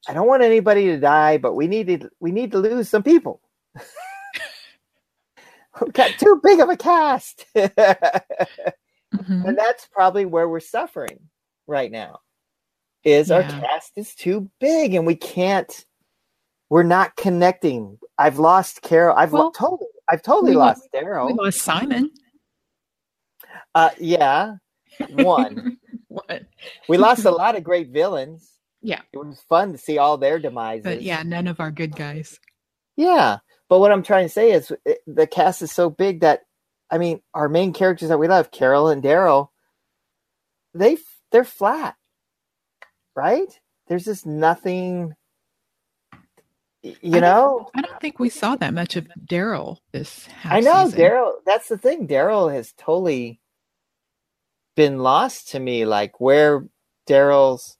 [0.08, 3.42] I don't want anybody to die but we needed we need to lose some people.
[5.82, 7.46] We got too big of a cast.
[9.16, 9.46] Mhm.
[9.46, 11.20] and that's probably where we're suffering
[11.68, 12.20] right now
[13.04, 15.86] is our cast is too big and we can't
[16.70, 18.00] we're not connecting.
[18.18, 21.38] I've lost carol i've lo- totally i've totally we lo- lost We daryl.
[21.38, 22.12] lost Simon.
[23.76, 24.56] uh yeah
[25.10, 25.78] one
[26.12, 26.43] what?
[26.89, 29.02] we lost a lot of great villains Yeah.
[29.13, 32.39] it was fun to see all their demises But yeah, none of our good guys.
[32.97, 36.41] yeah but what i'm trying to say is it, the cast is so big that
[36.91, 39.50] i mean our main characters that we love carol and daryl
[40.76, 40.97] they
[41.32, 41.95] they're flat
[43.15, 45.13] right there's just nothing
[46.84, 50.54] you I know don't, I don't think we saw that much of Daryl this half
[50.54, 53.41] i know daryl that's the thing daryl has totally
[54.76, 56.66] been lost to me like where
[57.08, 57.78] daryl's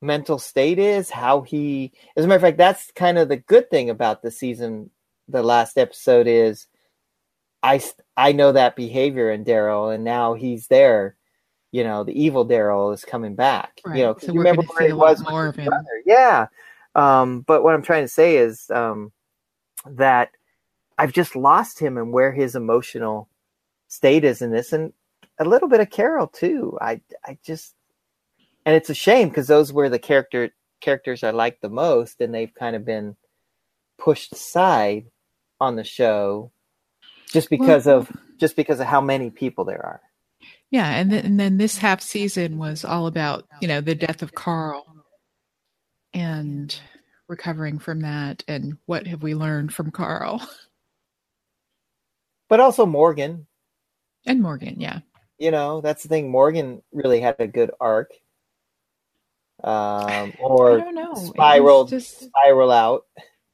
[0.00, 3.68] mental state is how he as a matter of fact that's kind of the good
[3.70, 4.90] thing about the season
[5.28, 6.66] the last episode is
[7.62, 7.82] I
[8.16, 11.16] I know that behavior in daryl and now he's there
[11.70, 13.80] you know, the evil Daryl is coming back.
[13.84, 13.98] Right.
[13.98, 15.66] You know, so you remember where he was more of him.
[15.66, 16.02] brother.
[16.06, 16.46] Yeah.
[16.94, 19.12] Um, but what I'm trying to say is um,
[19.86, 20.30] that
[20.96, 23.28] I've just lost him and where his emotional
[23.88, 24.92] state is in this, and
[25.38, 26.76] a little bit of Carol too.
[26.80, 27.74] I I just
[28.66, 32.34] and it's a shame because those were the character characters I liked the most, and
[32.34, 33.16] they've kind of been
[33.98, 35.06] pushed aside
[35.60, 36.52] on the show
[37.32, 40.00] just because Well- of just because of how many people there are.
[40.70, 44.22] Yeah, and then, and then this half season was all about you know the death
[44.22, 44.84] of Carl
[46.14, 46.78] and
[47.28, 50.46] recovering from that, and what have we learned from Carl
[52.48, 53.46] But also Morgan,
[54.26, 54.76] and Morgan?
[54.80, 55.00] Yeah,
[55.38, 56.30] you know, that's the thing.
[56.30, 58.12] Morgan really had a good arc.
[59.62, 60.78] Um, or.
[60.78, 63.06] It just spiral out.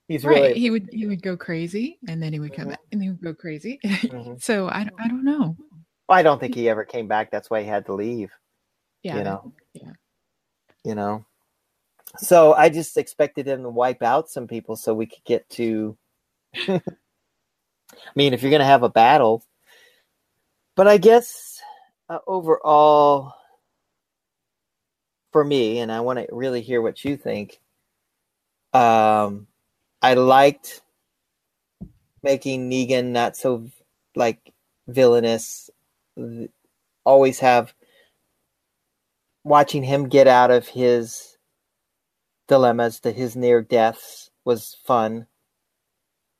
[0.08, 0.42] He's right.
[0.42, 2.70] really He would he would go crazy, and then he would come Mhm.
[2.70, 3.80] back, and he would go crazy.
[3.84, 4.42] Mhm.
[4.42, 5.56] so I I don't know.
[6.08, 7.30] I don't think he ever came back.
[7.30, 8.30] That's why he had to leave.
[9.02, 9.52] Yeah, You know.
[9.72, 9.92] yeah.
[10.84, 11.24] You know.
[12.18, 15.96] So I just expected him to wipe out some people so we could get to.
[16.68, 16.80] I
[18.14, 19.42] mean, if you're gonna have a battle,
[20.76, 21.53] but I guess
[22.08, 23.34] uh, overall,
[25.32, 27.60] for me, and I want to really hear what you think.
[28.72, 29.46] Um,
[30.02, 30.82] I liked
[32.22, 33.68] making Negan not so
[34.14, 34.52] like
[34.86, 35.70] villainous.
[37.04, 37.74] Always have
[39.44, 41.36] watching him get out of his
[42.48, 45.26] dilemmas to his near deaths was fun.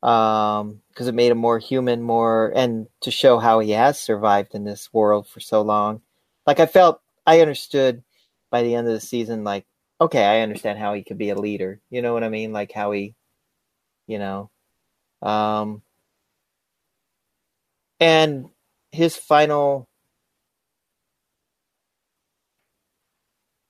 [0.05, 4.55] Um, because it made him more human, more and to show how he has survived
[4.55, 6.03] in this world for so long.
[6.47, 8.05] Like I felt I understood
[8.51, 9.67] by the end of the season, like,
[10.01, 11.81] okay, I understand how he could be a leader.
[11.91, 12.53] You know what I mean?
[12.53, 13.15] Like how he
[14.07, 14.51] you know.
[15.23, 15.83] Um
[18.01, 18.51] and
[18.93, 19.89] his final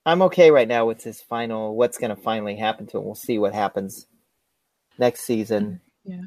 [0.06, 3.04] I'm okay right now with his final what's gonna finally happen to him.
[3.04, 4.06] We'll see what happens
[4.98, 5.80] next season.
[6.04, 6.22] Yeah.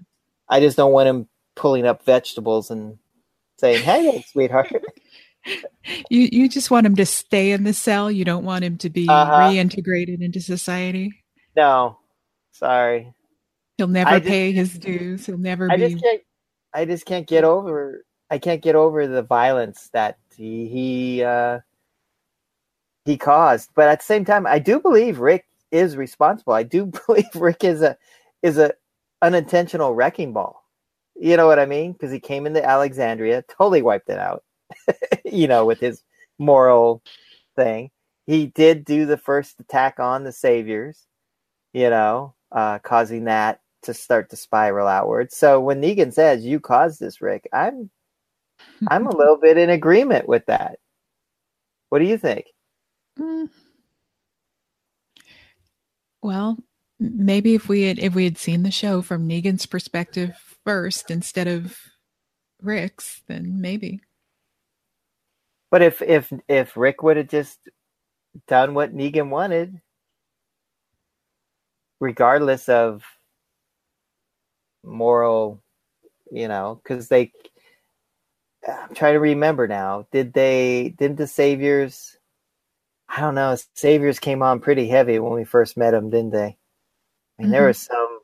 [0.50, 2.98] I just don't want him pulling up vegetables and
[3.60, 4.72] saying, Hey sweetheart.
[6.10, 8.12] You you just want him to stay in the cell.
[8.12, 9.32] You don't want him to be Uh-huh.
[9.50, 11.12] reintegrated into society.
[11.56, 11.98] no.
[12.52, 13.14] Sorry.
[13.78, 15.26] He'll never just- pay his dues.
[15.28, 15.90] He'll never I be.
[15.90, 16.22] just can't
[16.74, 21.60] I just can't get over I can't get over the violence that he he uh
[23.06, 23.70] he caused.
[23.76, 26.54] But at the same time I do believe Rick is responsible.
[26.54, 27.98] I do believe Rick is a
[28.42, 28.74] is a
[29.22, 30.64] unintentional wrecking ball.
[31.16, 31.94] You know what I mean?
[31.94, 34.44] Because he came into Alexandria, totally wiped it out.
[35.26, 36.04] you know, with his
[36.40, 37.02] moral
[37.56, 37.90] thing.
[38.26, 41.06] He did do the first attack on the saviors,
[41.74, 45.32] you know, uh, causing that to start to spiral outward.
[45.32, 47.90] So when Negan says you caused this, Rick, I'm
[48.90, 50.80] I'm a little bit in agreement with that.
[51.90, 52.48] What do you think?
[53.18, 53.50] Mm.
[56.22, 56.58] Well,
[57.00, 60.32] maybe if we had if we had seen the show from Negan's perspective
[60.64, 61.78] first instead of
[62.62, 64.02] Rick's, then maybe.
[65.70, 67.60] But if if if Rick would have just
[68.48, 69.82] done what Negan wanted,
[72.00, 73.04] regardless of
[74.84, 75.62] moral,
[76.32, 77.32] you know, because they,
[78.68, 80.08] I'm trying to remember now.
[80.12, 80.96] Did they?
[80.98, 82.18] Didn't the saviors?
[83.10, 83.56] I don't know.
[83.74, 86.58] Saviors came on pretty heavy when we first met them, didn't they?
[87.40, 87.68] I mean, there Mhm.
[87.68, 88.20] was some,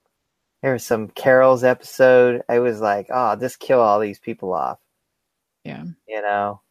[0.61, 2.41] there was some Carol's episode.
[2.49, 4.79] I was like, oh, just kill all these people off,
[5.63, 5.83] Yeah.
[6.07, 6.61] you know.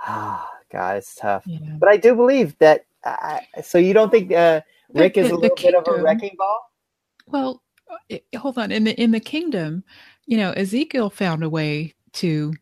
[0.00, 1.44] Ah, God, it's tough.
[1.46, 1.58] Yeah.
[1.78, 2.84] But I do believe that.
[3.04, 4.60] I so you don't think uh,
[4.90, 6.70] The- Rick is a the little bit of a wrecking ball?
[7.26, 8.70] Well, uh, it- hold on.
[8.70, 9.84] In the in the kingdom,
[10.26, 12.52] you know, Ezekiel found a way to,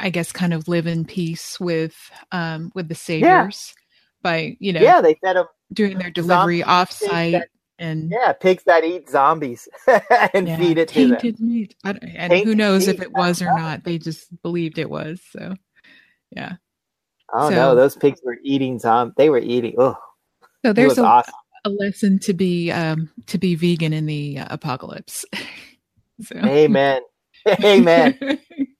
[0.00, 1.94] I guess, kind of live in peace with
[2.32, 3.74] um with the saviors
[4.22, 5.46] by you know Yeah, they fed him.
[5.72, 7.48] Doing their delivery Zombie offsite that-
[7.80, 9.68] and Yeah, pigs that eat zombies
[10.34, 11.34] and yeah, feed it to them.
[11.38, 11.76] meat.
[11.84, 13.84] And who Tainted knows if it was or not?
[13.84, 15.20] They just believed it was.
[15.30, 15.54] So,
[16.30, 16.54] yeah.
[17.32, 19.12] Oh So- no, those pigs were eating zom.
[19.16, 19.74] They were eating.
[19.78, 19.96] Oh,
[20.64, 21.34] So there's a, awesome.
[21.64, 25.24] a lesson to be um to be vegan in the uh, apocalypse.
[26.22, 26.36] so.
[26.36, 27.02] Amen.
[27.62, 28.18] Amen.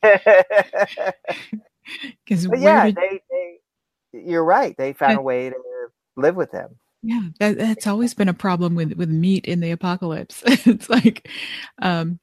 [2.25, 3.59] Because yeah, they, they.
[4.13, 4.77] You're right.
[4.77, 5.57] They found a way to
[6.19, 6.77] live with them.
[7.03, 10.43] Yeah, that, that's always been a problem with with meat in the apocalypse.
[10.47, 11.29] it's like,
[11.81, 12.19] um,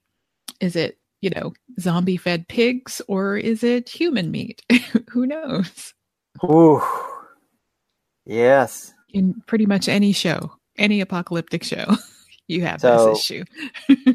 [0.59, 4.61] is it you know zombie fed pigs or is it human meat?
[5.09, 5.93] Who knows?
[6.43, 6.81] Ooh.
[8.25, 8.93] Yes.
[9.13, 11.95] In pretty much any show, any apocalyptic show,
[12.47, 13.45] you have So- this issue.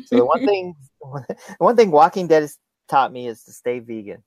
[0.06, 1.24] So the one thing, the
[1.58, 2.58] one thing Walking Dead has
[2.88, 4.22] taught me is to stay vegan.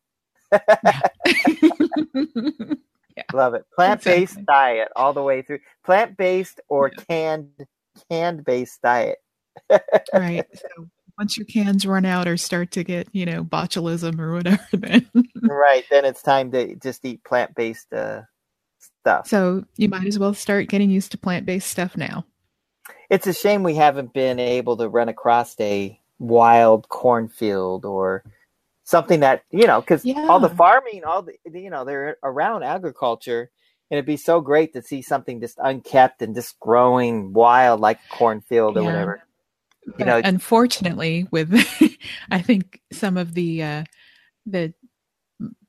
[3.15, 3.23] Yeah.
[3.33, 3.65] Love it.
[3.75, 4.45] Plant based Exactly.
[4.45, 5.59] diet all the way through.
[5.85, 7.49] Plant based or canned
[8.09, 9.17] canned based diet.
[10.13, 10.45] right.
[10.53, 10.87] So
[11.17, 15.07] once your cans run out or start to get, you know, botulism or whatever, then
[15.43, 15.83] right.
[15.91, 18.21] Then it's time to just eat plant based uh,
[18.79, 19.27] stuff.
[19.27, 22.25] so you might as well start getting used to plant based stuff now.
[23.09, 28.23] it's a shame we haven't been able to run across a wild cornfield or
[28.93, 33.51] something that you know because all the farming all the you know they're around agriculture
[33.91, 37.99] and it'd be so great to see something just unkept and just growing wild like
[37.99, 38.85] a cornfield or Yeah.
[38.85, 39.23] whatever
[39.97, 41.53] you But know unfortunately, with
[42.31, 43.85] I think some of the uh,
[44.47, 44.73] the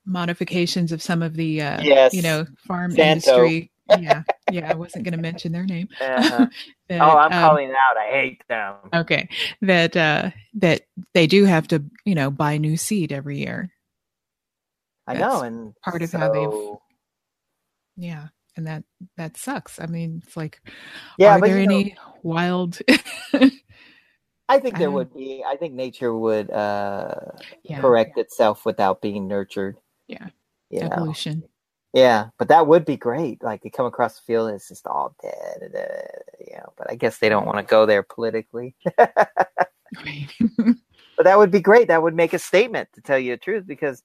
[0.07, 2.13] modifications of some of the uh, Yes.
[2.13, 2.97] you know farm Santo.
[2.97, 3.73] industry.
[3.99, 4.71] Yeah, yeah.
[4.71, 5.89] I wasn't going to mention their name.
[6.01, 6.47] uh-huh.
[6.89, 9.29] that, oh i'm um, calling it out i hate them Okay,
[9.63, 10.83] that uh, that
[11.15, 13.71] they do have to you know buy new seed every year.
[15.07, 16.79] i know and part of how they've-
[17.97, 18.85] Yeah, and that
[19.17, 19.81] that sucks.
[19.81, 20.61] I mean, it's like,
[21.19, 22.79] yeah are there you know, any wild?
[24.49, 27.15] i think there I- would be i think nature would uh
[27.63, 29.77] yeah, correct itself without being nurtured
[30.09, 30.29] Yeah.
[30.71, 31.15] you know?
[31.95, 33.43] Yeah, but that would be great.
[33.43, 36.73] Like you come across the field and it's just all dead, uh, you know.
[36.77, 38.75] But I guess they don't want to go there politically.
[41.17, 41.87] But that would be great.
[41.89, 43.67] That would make a statement to tell you the truth.
[43.69, 44.03] Because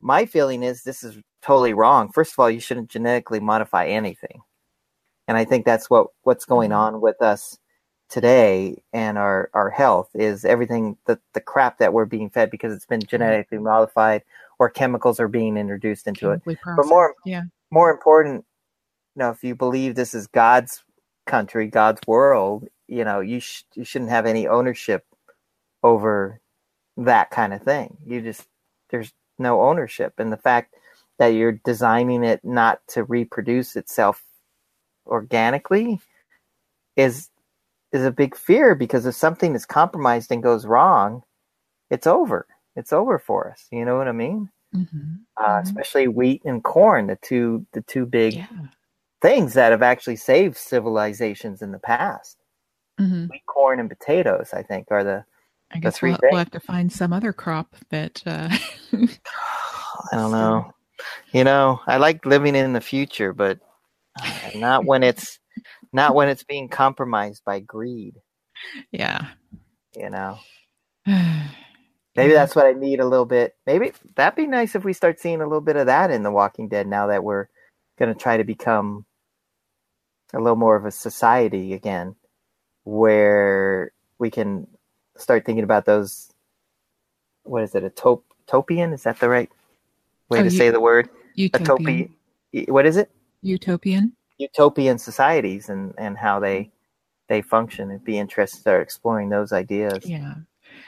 [0.00, 2.12] my feeling is this is totally wrong.
[2.12, 4.40] First of all, you shouldn't genetically modify anything,
[5.28, 6.76] and I think that's what what's going Mhm.
[6.76, 7.58] on with us
[8.08, 12.72] today and our our health is everything the the crap that we're being fed because
[12.74, 14.22] it's been genetically modified
[14.62, 16.40] or chemicals are being introduced into it.
[16.44, 17.42] Chemically But more yeah,
[17.72, 18.44] more important,
[19.16, 20.84] you know, if you believe this is God's
[21.26, 25.04] country, God's world, you know, you sh- you shouldn't have any ownership
[25.82, 26.40] over
[26.96, 27.96] that kind of thing.
[28.06, 28.46] You just
[28.90, 30.76] there's no ownership, and the fact
[31.18, 34.22] that you're designing it not to reproduce itself
[35.08, 36.00] organically
[36.94, 37.30] is
[37.90, 41.24] is a big fear because if something is compromised and goes wrong,
[41.90, 42.46] it's over.
[42.76, 43.66] It's over for us.
[43.70, 44.50] You know what I mean?
[44.74, 45.20] Mhm.
[45.36, 45.62] Uh, Mhm.
[45.62, 48.46] Especially wheat and corn, the two the two big yeah.
[49.20, 52.38] things that have actually saved civilizations in the past.
[52.98, 53.28] Mhm.
[53.30, 55.24] Wheat, corn, and potatoes, I think, are the.
[55.74, 58.22] I guess three we'll, we'll have to find some other crop that.
[58.26, 58.48] Uh,
[58.92, 60.72] I don't know.
[61.32, 63.58] You know, I like living in the future, but
[64.22, 65.38] uh, not when it's
[65.92, 68.16] not when it's being compromised by greed.
[68.90, 69.28] yeah.
[69.94, 70.38] You know,
[72.14, 73.56] Maybe maybe that's what I need a little bit.
[73.66, 76.30] Maybe that'd be nice if we start seeing a little bit of that in The
[76.30, 76.86] Walking Dead.
[76.86, 77.48] Now that we're
[77.98, 79.06] going to try to become
[80.34, 82.14] a little more of a society again,
[82.84, 84.66] where we can
[85.16, 86.30] start thinking about those.
[87.44, 87.82] What is it?
[87.84, 88.92] A top topian?
[88.92, 89.50] Is that the right
[90.28, 91.08] way Oh, to you- say the word?
[91.34, 92.14] Utopian.
[92.52, 92.70] topi.
[92.70, 93.10] What is it?
[93.40, 94.12] Utopian.
[94.38, 96.70] Utopian societies and and how they mm-hmm.
[97.28, 97.90] they function.
[97.90, 100.04] It'd be interesting to start exploring those ideas.
[100.04, 100.34] Yeah.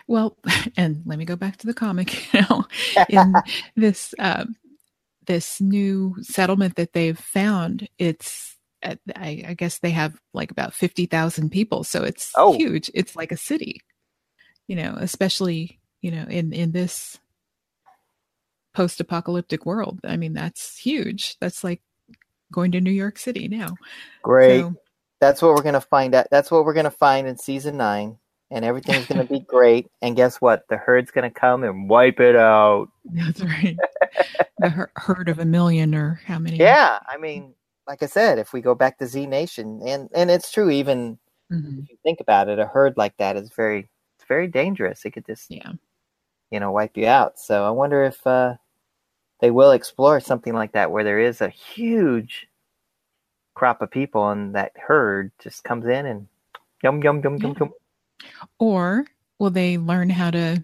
[0.06, 0.36] Well,
[0.76, 2.66] and let me go back to the comic now.
[3.08, 3.34] In
[3.76, 4.56] this um,
[5.26, 10.74] this new settlement that they've found, it's uh, I, I guess they have like about
[10.74, 12.52] fifty thousand people, so it's Oh.
[12.54, 12.90] huge.
[12.94, 13.80] It's like a city,
[14.68, 17.18] you know, especially you know in in this
[18.74, 20.00] post-apocalyptic world.
[20.04, 21.36] I mean, that's huge.
[21.40, 21.80] That's like
[22.52, 23.68] going to New York City now.
[24.22, 24.60] Great.
[24.62, 24.74] So,
[25.20, 26.26] That's what we're gonna find out.
[26.30, 28.18] That's what we're gonna find in season nine,
[28.50, 29.90] and everything's gonna be great.
[30.02, 30.66] And guess what?
[30.68, 32.88] The herd's gonna come and wipe it out.
[33.04, 33.76] that's right.
[34.58, 36.56] the her- herd of a million or how many?
[36.58, 37.54] Yeah, I mean,
[37.86, 41.18] like I said, if we go back to Z Nation, and and it's true, even
[41.52, 41.82] Mhm.
[41.82, 45.04] if you think about it, a herd like that is very it's very dangerous.
[45.04, 45.72] It could just Yeah.
[46.50, 47.38] you know wipe you out.
[47.38, 48.54] So I wonder if uh,
[49.40, 52.48] they will explore something like that where there is a huge
[53.54, 56.26] crop of people and that herd just comes in and
[56.82, 57.58] yum yum yum yum Yeah.
[57.60, 57.72] yum.
[58.58, 59.04] Or
[59.38, 60.62] will they learn how to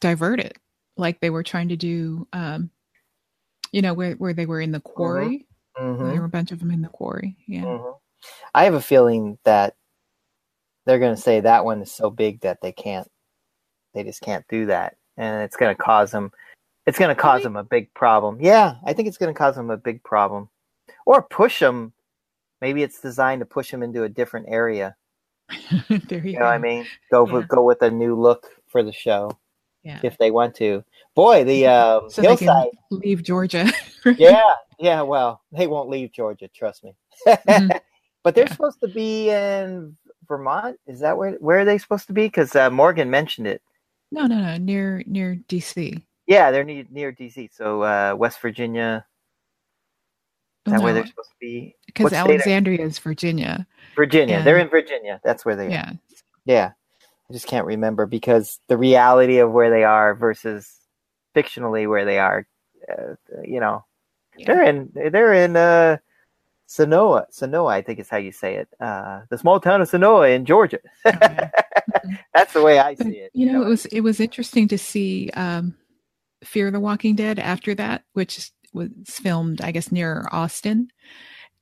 [0.00, 0.58] divert it
[0.96, 2.70] like they were trying to do, um,
[3.72, 5.46] you know, where, where they were in the quarry?
[5.78, 6.10] Mhm.
[6.10, 7.36] There were a bunch of them in the quarry.
[7.46, 7.62] Yeah.
[7.62, 7.98] Mhm.
[8.54, 9.76] I have a feeling that
[10.84, 13.10] they're going to say that one is so big that they can't,
[13.94, 16.32] they just can't do that, and it's going to cause them,
[16.86, 17.44] it's going to cause Really?
[17.44, 18.38] them a big problem.
[18.40, 20.48] Yeah, I think it's going to cause them a big problem,
[21.06, 21.92] or push them.
[22.60, 24.96] Maybe it's designed to push them into a different area.
[26.08, 26.44] there you, You know go.
[26.46, 26.86] what I mean?
[27.10, 27.42] Go Yeah.
[27.48, 29.30] go with a new look for the show
[29.82, 30.00] Yeah.
[30.02, 30.84] if they want to.
[31.14, 32.68] Boy, the um, So hillside.
[32.90, 33.70] leave Georgia.
[34.18, 35.02] yeah, yeah.
[35.02, 36.48] Well, they won't leave Georgia.
[36.48, 36.94] Trust me.
[37.26, 37.80] Mhm.
[38.22, 38.52] but they're Yeah.
[38.52, 39.96] supposed to be in
[40.28, 40.78] Vermont.
[40.86, 42.26] Is that where where are they supposed to be?
[42.26, 43.62] Because uh, Morgan mentioned it.
[44.12, 44.56] No, no, no.
[44.58, 46.02] Near near DC.
[46.26, 47.50] Yeah, they're near, near DC.
[47.52, 49.04] So uh, West Virginia.
[50.70, 51.76] That No, where they're supposed to be?
[51.86, 53.66] because what state are- Alexandria is Virginia.
[53.96, 54.36] Virginia.
[54.38, 54.42] Yeah.
[54.44, 55.20] They're in Virginia.
[55.24, 55.70] That's where they are.
[55.70, 55.92] Yeah.
[56.44, 56.70] Yeah.
[57.28, 60.72] I just can't remember because the reality of where they are versus
[61.36, 62.46] fictionally where they are,
[62.90, 63.14] uh,
[63.44, 63.84] you know,
[64.36, 64.46] Yeah.
[64.46, 65.96] they're in they're in uh.
[66.68, 68.68] Senoia, I think is how you say it.
[68.78, 70.78] Uh, the small town of Senoia in Georgia.
[71.04, 71.50] Okay.
[72.32, 73.32] That's the way I But, see it.
[73.34, 75.74] you know, it was it was interesting to see um,
[76.44, 80.88] Fear the Walking Dead after that, which was filmed, I guess, near Austin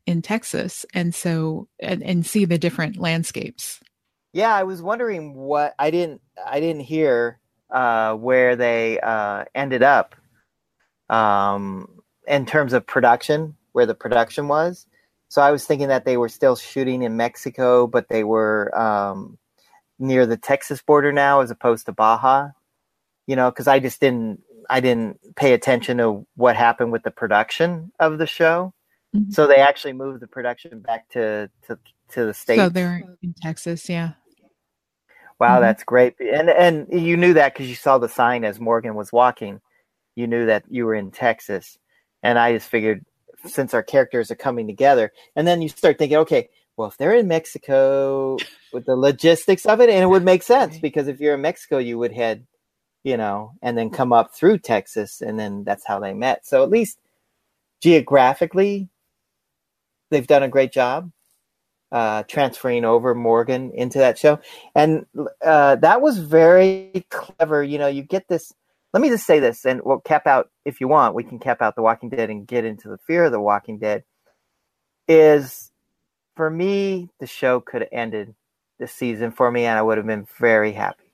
[0.06, 3.80] in Texas, and so and, and see the different landscapes.
[4.32, 7.38] Yeah, I was wondering what I didn't I didn't hear
[7.70, 10.14] uh, where they uh, ended up
[11.08, 11.88] um,
[12.26, 14.86] in terms of production, where the production was.
[15.28, 19.38] So I was thinking that they were still shooting in Mexico, but they were um,
[19.98, 22.48] near the Texas border now, as opposed to Baja.
[23.26, 27.10] You know, because I just didn't I didn't pay attention to what happened with the
[27.10, 28.74] production of the show.
[29.14, 29.32] Mhm.
[29.32, 31.78] So they actually moved the production back to to,
[32.10, 32.56] to the state.
[32.58, 34.12] So they're in Texas, yeah.
[35.40, 35.62] Wow, Mhm.
[35.62, 36.14] that's great.
[36.20, 39.60] And and you knew that because you saw the sign as Morgan was walking.
[40.16, 41.78] You knew that you were in Texas,
[42.22, 43.04] and I just figured
[43.46, 47.14] since our characters are coming together, and then you start thinking, okay, well, if they're
[47.14, 48.38] in Mexico
[48.72, 51.78] with the logistics of it, and it would make sense because if you're in Mexico,
[51.78, 52.46] you would head,
[53.04, 56.46] you know, and then come up through Texas, and then that's how they met.
[56.46, 56.98] So at least
[57.80, 58.88] geographically,
[60.10, 61.10] they've done a great job
[61.92, 64.40] uh, transferring over Morgan into that show,
[64.74, 65.06] and
[65.44, 67.62] uh, that was very clever.
[67.62, 68.52] You know, you get this.
[68.92, 71.14] Let me just say this, and we'll cap out if you want.
[71.14, 73.78] We can cap out The Walking Dead and get into the fear of The Walking
[73.78, 74.04] Dead.
[75.06, 75.70] Is
[76.36, 78.34] for me, the show could have ended
[78.78, 81.07] this season for me, and I would have been very happy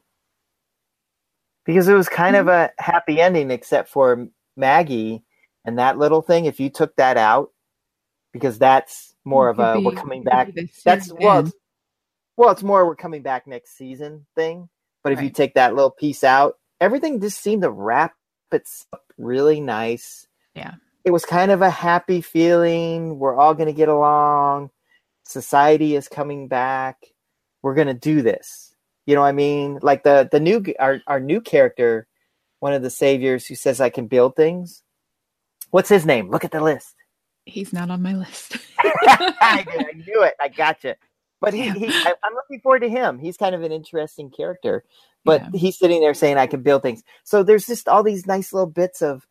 [1.65, 5.23] because it was kind of a happy ending, except for Maggie
[5.65, 6.45] and that little thing.
[6.45, 7.51] If you took that out,
[8.33, 10.51] because that's more of a be- we're coming back
[10.85, 11.53] that's well, it's,
[12.37, 14.69] well, it's more we're coming back next season thing.
[15.03, 18.15] But if you take that little piece out, everything just seemed to wrap
[18.51, 20.27] itself really nice.
[20.55, 20.75] Yeah.
[21.05, 23.19] It was kind of a happy feeling.
[23.19, 24.71] We're all going to get along.
[25.27, 27.05] Society is coming back.
[27.61, 28.64] We're going to do this.
[29.07, 29.79] You know what I mean?
[29.83, 32.07] Like the the new our our new character,
[32.61, 34.83] one of the saviors who says I can build things.
[35.71, 36.31] What's his name?
[36.31, 36.95] Look at the list.
[37.47, 38.59] He's not on my list.
[38.79, 38.93] I,
[39.43, 40.35] I knew it.
[40.41, 40.97] I got gotcha.
[41.41, 43.19] But he, he I, I'm looking forward to him.
[43.19, 44.85] He's kind of an interesting character.
[45.25, 45.51] But Yeah.
[45.55, 48.69] he's sitting there saying, "I can build things." So there's just all these nice little
[48.71, 49.27] bits of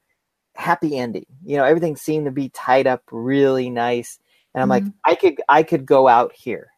[0.55, 1.25] happy ending.
[1.45, 4.19] You know, everything seemed to be tied up really nice.
[4.55, 4.93] And I'm like, Mhm.
[5.05, 6.72] I could, I could go out here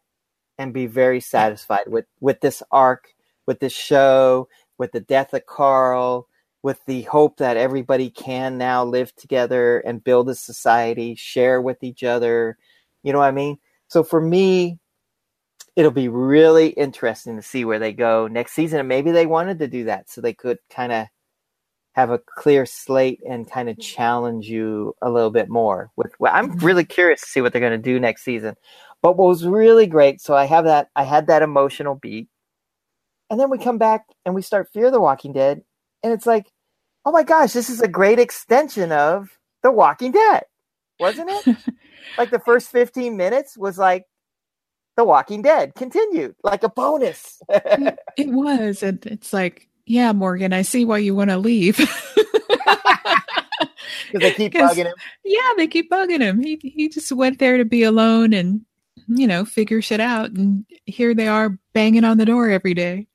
[0.58, 3.14] and be very satisfied with with this arc,
[3.46, 4.48] with this show,
[4.78, 6.28] with the death of Carl,
[6.62, 11.82] with the hope that everybody can now live together and build a society, share with
[11.82, 12.56] each other.
[13.02, 13.58] You know what I mean?
[13.88, 14.78] So for me,
[15.76, 18.80] it'll be really interesting to see where they go next season.
[18.80, 21.06] And maybe they wanted to do that so they could kind of
[21.92, 23.94] have a clear slate and kind of mm-hmm.
[23.96, 25.90] challenge you a little bit more.
[25.96, 28.54] With well, I'm really curious to see what they're going to do next season.
[29.02, 32.28] But what was really great, so I have that I had that emotional beat.
[33.30, 35.62] And then we come back and we start Fear the Walking Dead
[36.02, 36.50] and it's like,
[37.04, 39.30] "Oh my gosh, this is a great extension of
[39.62, 40.44] The Walking Dead."
[40.98, 41.56] Wasn't it?
[42.18, 44.06] like the first 15 minutes was like
[44.96, 47.40] The Walking Dead continued, like a bonus.
[47.50, 48.82] it, it was.
[48.82, 51.78] And it's like, yeah, Morgan, I see why you want to leave.
[54.12, 54.94] Because they keep bugging him.
[55.24, 56.40] yeah, they keep bugging him.
[56.40, 58.62] He he just went there to be alone and
[59.08, 60.30] you know figure shit out.
[60.30, 63.06] And here they are banging on the door every day.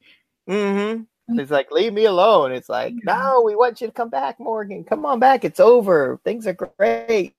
[0.49, 1.03] Mm-hmm.
[1.39, 2.51] It's like, leave me alone.
[2.51, 4.83] It's like, no, we want you to come back, Morgan.
[4.83, 5.45] Come on back.
[5.45, 6.19] It's over.
[6.25, 7.35] Things are great.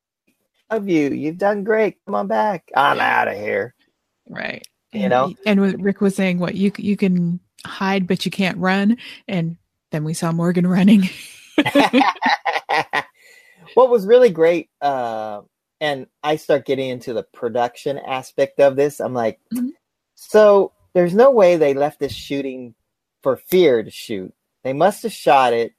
[0.70, 1.10] Love you.
[1.10, 1.98] You've done great.
[2.06, 2.70] Come on back.
[2.74, 3.74] I'm out of here.
[4.28, 4.66] Right.
[4.92, 5.34] You And, know?
[5.44, 8.96] and what Rick was saying, what you you can hide, but you can't run.
[9.28, 9.56] And
[9.90, 11.08] then we saw Morgan running.
[13.74, 15.42] what was really great, uh,
[15.82, 19.00] and I start getting into the production aspect of this.
[19.00, 19.72] I'm like, Mhm.
[20.14, 22.74] so there's no way they left this shooting
[23.22, 24.32] for fear to shoot.
[24.62, 25.74] They must have shot it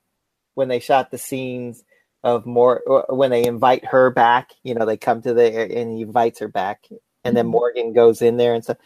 [0.55, 1.83] when they shot the scenes
[2.21, 4.51] of more when they invite her back.
[4.63, 6.85] You know, they come to the and he invites her back,
[7.23, 7.51] and then Mhm.
[7.51, 8.77] Morgan goes in there and stuff.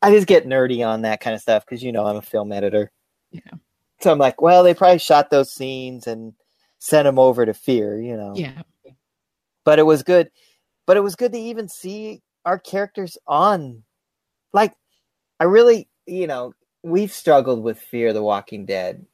[0.00, 2.50] I just get nerdy on that kind of stuff because you know I'm a film
[2.52, 2.90] editor.
[3.30, 3.40] Yeah.
[4.00, 6.34] So I'm like, well, they probably shot those scenes and
[6.78, 8.32] sent them over to Fear, you know.
[8.36, 8.62] yeah.
[9.68, 10.30] But it was good.
[10.86, 13.82] But it was good to even see our characters on.
[14.54, 14.72] Like,
[15.38, 19.04] I really, you know, we've struggled with Fear the Walking Dead.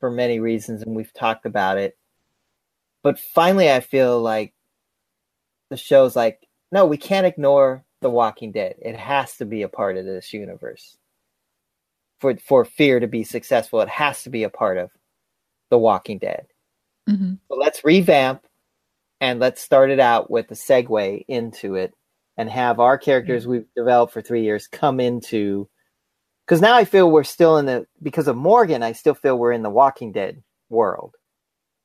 [0.00, 1.96] for many reasons, and we've talked about it.
[3.02, 4.54] But finally, I feel like
[5.68, 8.76] the show's like, no, we can't ignore The Walking Dead.
[8.80, 10.96] It has to be a part of this universe.
[12.18, 14.90] For for fear to be successful, it has to be a part of
[15.70, 16.46] The Walking Dead.
[17.08, 17.34] Mm-hmm.
[17.48, 18.44] So let's revamp
[19.20, 21.94] and let's start it out with a segue into it
[22.36, 23.52] and have our characters mm-hmm.
[23.52, 25.68] we've developed for three years come into
[26.46, 29.52] because now I feel we're still in the because of Morgan, I still feel we're
[29.52, 31.14] in the Walking Dead world.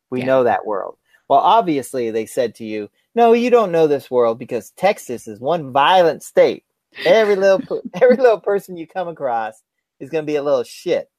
[0.10, 0.26] We Yeah.
[0.26, 0.98] know that world.
[1.28, 5.40] Well, obviously they said to you, no, you don't know this world because Texas is
[5.40, 6.64] one violent state.
[7.06, 9.62] Every little every little person you come across
[10.00, 11.10] is going to be a little shit.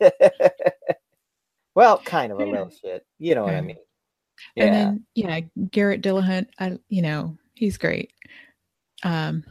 [1.74, 3.04] well, kind of a little shit.
[3.18, 3.60] You know what I
[4.56, 4.64] Yeah.
[4.64, 5.40] And then yeah,
[5.70, 8.12] Garrett Dillahunt, I you know, he's great.
[9.02, 9.44] Um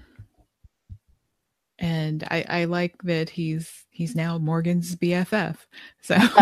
[1.80, 5.58] and I, I like that he's he's now Morgan's BFF.
[6.02, 6.16] So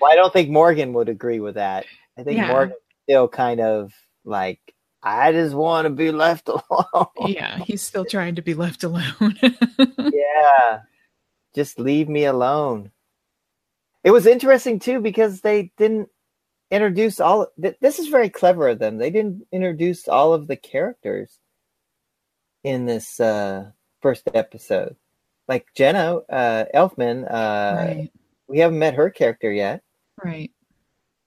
[0.00, 1.86] Well, I don't think Morgan would agree with that.
[2.18, 2.48] I think Yeah.
[2.48, 3.92] Morgan's still kind of
[4.24, 4.60] like,
[5.02, 7.06] I just want to be left alone.
[7.26, 9.38] yeah, he's still trying to be left alone.
[9.98, 10.80] yeah.
[11.54, 12.90] Just leave me alone.
[14.04, 16.08] It was interesting too because they didn't
[16.70, 18.98] introduce all th- this is very clever of them.
[18.98, 21.38] They didn't introduce all of the characters
[22.64, 24.96] in this uh first episode.
[25.46, 28.10] Like Jenna uh Elfman, uh right,
[28.46, 29.82] we haven't met her character yet,
[30.22, 30.50] right.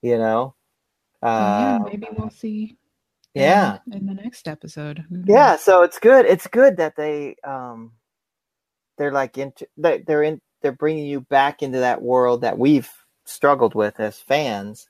[0.01, 0.55] you know.
[1.23, 2.77] So, yeah, Uh maybe we'll see
[3.33, 3.79] yeah.
[3.87, 5.05] in, in the next episode.
[5.25, 7.93] Yeah so it's good it's good that they um
[8.97, 12.89] they're like into they're in they're bringing you back into that world that we've
[13.25, 14.87] struggled with as fans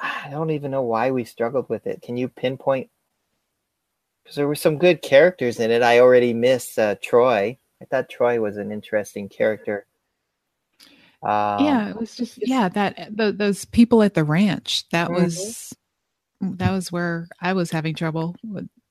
[0.00, 2.88] i don't even know why we struggled with it can you pinpoint
[4.22, 8.08] because there were some good characters in it i already miss uh, troy i thought
[8.08, 9.86] troy was an interesting character
[11.22, 14.88] um, yeah, it was just yeah that th- those people at the ranch.
[14.88, 15.14] That Mhm.
[15.14, 15.74] was
[16.40, 18.36] that was where I was having trouble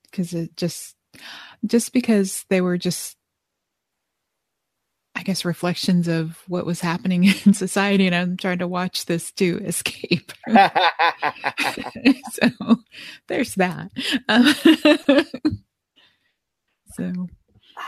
[0.04, 0.94] because it just
[1.66, 3.16] just because they were just
[5.20, 9.30] I guess reflections of what was happening in society, and I'm trying to watch this
[9.32, 10.32] to escape.
[12.32, 12.76] so
[13.28, 13.90] there's that.
[14.28, 14.54] Um,
[16.92, 17.28] so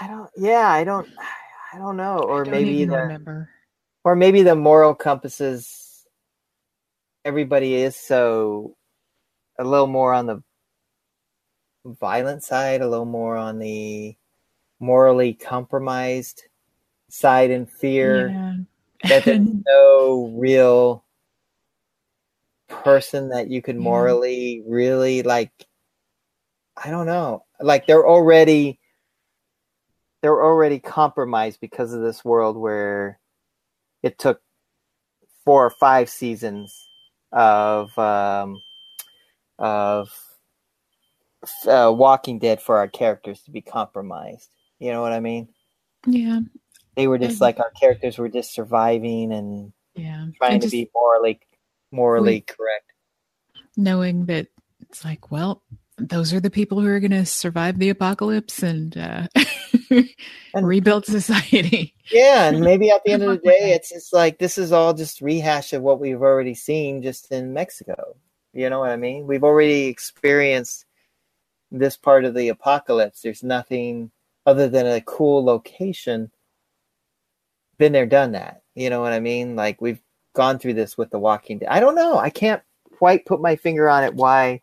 [0.01, 1.09] i don't yeah i don't
[1.73, 3.49] i don't know or don't maybe the remember.
[4.05, 6.07] or maybe the moral compasses
[7.25, 8.77] everybody is so
[9.59, 10.43] a little more on the
[11.85, 14.17] violent side a little more on the
[14.81, 16.45] morally compromised
[17.13, 18.57] side in fear Yeah.
[19.11, 21.05] that there's no real
[22.69, 23.83] person that you could Yeah.
[23.83, 25.53] morally really like
[26.83, 28.81] i don't know like they're already
[30.23, 33.21] they're already compromised because of this world where
[34.03, 34.41] it took
[35.45, 36.89] four or five seasons
[37.31, 38.59] of um
[39.59, 40.11] of
[41.67, 44.49] uh, walking dead for our characters to be compromised
[44.79, 45.47] you know what i mean
[46.07, 46.41] yeah,
[46.97, 47.43] they were just Mhm.
[47.43, 50.27] like our characters were just surviving and yeah.
[50.37, 51.41] trying And to be morally
[51.91, 52.93] morally We- correct.
[53.77, 54.49] knowing that
[54.81, 55.63] it's like, well,
[55.99, 59.29] those are the people who are going to survive the apocalypse and, uh,
[60.55, 61.95] And- rebuild society.
[62.11, 64.39] Yeah, and maybe at the end of the Good luck with day, it's just like
[64.39, 68.17] this is all just rehash of what we've already seen just in Mexico.
[68.55, 69.27] You know what I mean?
[69.27, 70.85] We've already experienced
[71.71, 73.21] this part of the apocalypse.
[73.23, 74.11] There's nothing
[74.47, 76.31] other than a cool location.
[77.79, 78.63] Been there, done that.
[78.75, 79.57] You know what I mean?
[79.57, 80.01] Like we've
[80.35, 81.69] gone through this with The Walking Dead.
[81.69, 82.19] I don't know.
[82.19, 82.63] I can't
[82.97, 84.15] quite put my finger on it.
[84.15, 84.61] Why?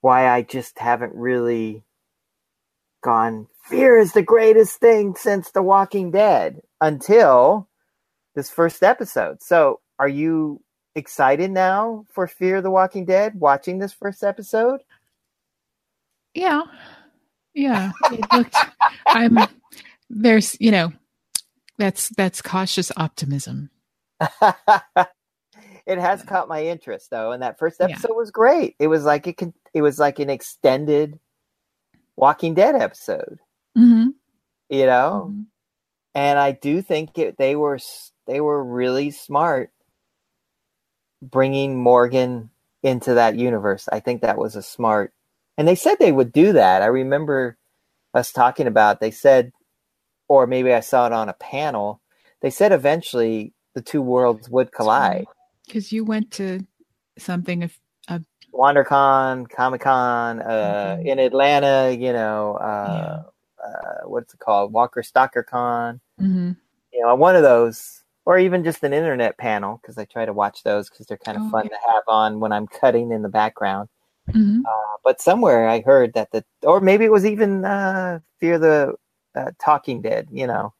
[0.00, 1.82] Why I just haven't really
[3.02, 3.48] gone.
[3.64, 7.68] Fear is the greatest thing since The Walking Dead until
[8.34, 9.42] this first episode.
[9.42, 10.60] So, are you
[10.94, 13.40] excited now for Fear the Walking Dead?
[13.40, 14.82] Watching this first episode?
[16.34, 16.62] Yeah.
[17.54, 17.92] Yeah.
[18.32, 18.56] Looked,
[19.06, 19.38] I'm,
[20.10, 20.92] there's, you know,
[21.78, 23.70] that's, that's cautious optimism.
[25.86, 27.86] it has caught my interest though, and that first Yeah.
[27.86, 28.76] episode was great.
[28.78, 31.18] It was like it could, it was like an extended
[32.16, 33.38] Walking Dead episode,
[33.76, 34.08] Mm-hmm.
[34.70, 35.34] you know.
[36.14, 37.78] And I do think it, they were
[38.26, 39.70] they were really smart
[41.22, 42.50] bringing Morgan
[42.82, 43.88] into that universe.
[43.92, 45.12] I think that was a smart,
[45.58, 46.82] and they said they would do that.
[46.82, 47.58] I remember
[48.14, 49.00] us talking about.
[49.00, 49.52] They said,
[50.28, 52.00] or maybe I saw it on a panel.
[52.40, 55.26] They said eventually the two worlds would collide.
[55.66, 56.66] Because you went to
[57.18, 57.72] something of,
[58.52, 61.04] WonderCon, Comic Con, uh, Mhm.
[61.06, 61.94] in Atlanta.
[61.94, 63.22] You know, uh,
[63.62, 64.72] uh, what's it called?
[64.72, 66.00] Walker Stalker Con.
[66.20, 66.52] mm-hmm.
[66.92, 70.32] You know, one of those or even just an internet panel because I try to
[70.32, 71.70] watch those because they're kind of Oh, fun yeah.
[71.76, 73.88] to have on when I'm cutting in the background.
[74.30, 74.62] Mhm.
[74.64, 78.94] Uh, but somewhere I heard that the, or maybe it was even uh, Fear the
[79.36, 80.28] uh, Talking Dead.
[80.30, 80.74] You know,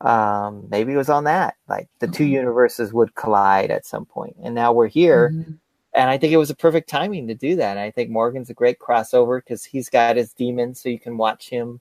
[0.00, 1.56] um, maybe it was on that.
[1.68, 5.30] Like the two universes would collide at some point, and now we're here.
[5.30, 5.58] Mhm.
[5.94, 7.78] And I think it was a perfect timing to do that.
[7.78, 11.48] I think Morgan's a great crossover because he's got his demons, so you can watch
[11.48, 11.80] him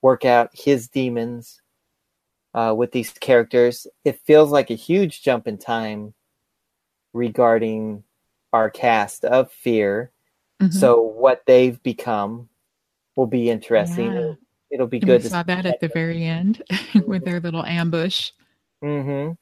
[0.00, 1.60] work out his demons
[2.54, 3.86] uh, with these characters.
[4.04, 6.14] It feels like a huge jump in time
[7.12, 8.04] regarding
[8.52, 10.12] our cast of Fear.
[10.60, 10.72] Mhm.
[10.72, 12.48] So what they've become
[13.16, 14.12] will be interesting.
[14.12, 14.34] Yeah.
[14.74, 16.60] It'll be And good we saw that at the very end
[17.06, 18.32] with their little ambush.
[18.82, 19.32] Mm-hmm.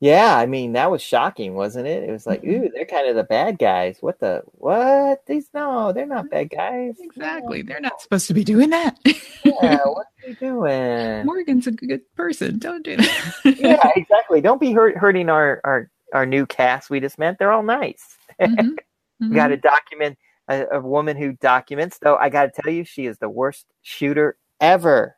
[0.00, 2.02] Yeah, I mean that was shocking, wasn't it?
[2.02, 2.66] It was like, Mhm.
[2.66, 3.98] ooh, they're kind of the bad guys.
[4.00, 5.24] What the what?
[5.26, 6.94] These no, they're not bad guys.
[7.00, 7.62] Exactly.
[7.62, 8.96] They're not supposed to be doing that.
[9.04, 9.12] Yeah,
[9.84, 11.24] what are you doing?
[11.26, 12.58] Morgan's a good person.
[12.58, 13.40] Don't do that.
[13.44, 14.40] yeah, exactly.
[14.40, 16.90] Don't be hurt, hurting our, our our new cast.
[16.90, 17.38] We just met.
[17.38, 18.16] They're all nice.
[18.40, 18.76] Mhm.
[19.20, 20.16] We got to document
[20.54, 21.98] a, a woman who documents.
[22.02, 25.16] Though I got to tell you, she is the worst shooter ever.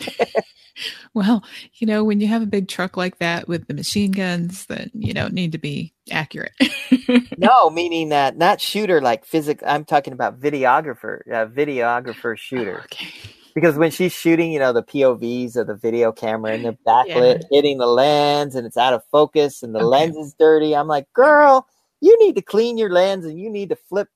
[1.14, 4.66] Well, you know, when you have a big truck like that with the machine guns,
[4.66, 6.52] then you don't need to be accurate.
[7.36, 9.66] No, meaning that not shooter like physical.
[9.68, 12.84] I'm talking about videographer, uh, videographer shooter.
[12.84, 13.08] okay.
[13.54, 17.38] because when she's shooting, you know, the POVs of the video camera and they're backlit,
[17.50, 19.88] hitting the lens and it's out of focus and the Okay.
[19.88, 20.76] lens is dirty.
[20.76, 21.66] I'm like, girl,
[22.00, 24.08] you need to clean your lens and you need to flip.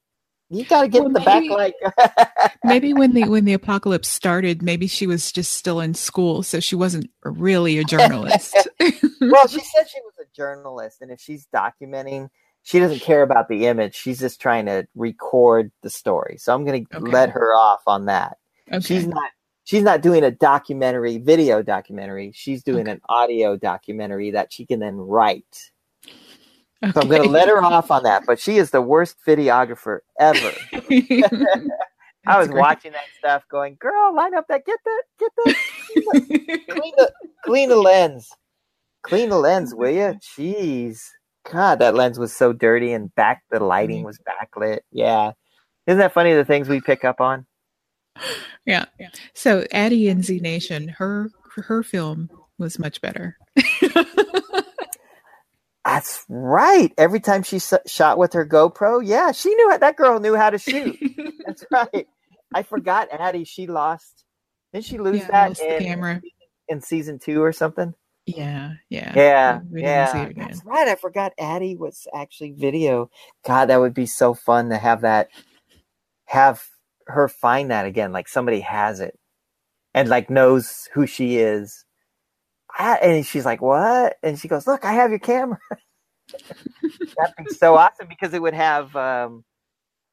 [0.50, 1.74] You got to get Well, the maybe- like.
[2.64, 6.60] Maybe when the when the apocalypse started, maybe she was just still in school, so
[6.60, 8.54] she wasn't really a journalist.
[9.20, 12.28] well, she said she was a journalist, and if she's documenting,
[12.62, 13.94] she doesn't care about the image.
[13.94, 16.36] She's just trying to record the story.
[16.38, 17.10] So I'm going to Okay.
[17.10, 18.38] let her off on that.
[18.72, 18.80] okay.
[18.80, 19.30] She's not.
[19.64, 22.32] She's not doing a documentary, video documentary.
[22.34, 22.92] She's doing Okay.
[22.92, 25.70] an audio documentary that she can then write.
[26.92, 28.24] So I'm going to let her off on that.
[28.26, 30.52] But she is the worst videographer ever.
[32.26, 32.60] I was great.
[32.60, 35.56] watching that stuff, going, "Girl, line up that, get that, get that,
[36.68, 37.12] clean the,
[37.44, 38.30] clean the lens,
[39.02, 40.18] clean the lens, will you?
[40.36, 41.08] Jeez,
[41.50, 44.06] God, that lens was so dirty, and back the lighting mm-hmm.
[44.06, 44.80] was backlit.
[44.92, 45.32] Yeah,
[45.86, 46.34] isn't that funny?
[46.34, 47.46] The things we pick up on.
[48.66, 48.84] yeah.
[49.32, 53.38] So Addy and Z Nation, her her film was much better.
[55.88, 56.92] That's right.
[56.98, 60.36] Every time she s- shot with her GoPro, yeah, she knew how, that girl knew
[60.36, 61.00] how to shoot.
[61.46, 62.08] That's right.
[62.54, 63.44] I forgot Addy.
[63.44, 64.24] She lost.
[64.72, 66.24] Didn't she lose Yeah, that lost the in, camera.
[66.68, 67.94] in season two or something?
[68.26, 70.30] yeah, yeah, Yeah, We didn't see yeah.
[70.36, 70.88] That's right.
[70.88, 73.10] I forgot Addy was actually video.
[73.46, 75.30] God, that would be so fun to have that,
[76.26, 76.62] have
[77.08, 78.12] her find that again.
[78.12, 79.18] Like somebody has it
[79.94, 81.84] and like knows who she is.
[82.78, 84.16] And she's like, what?
[84.22, 85.58] And she goes, look, I have your camera.
[87.16, 89.44] That'd be so awesome because it would have, um,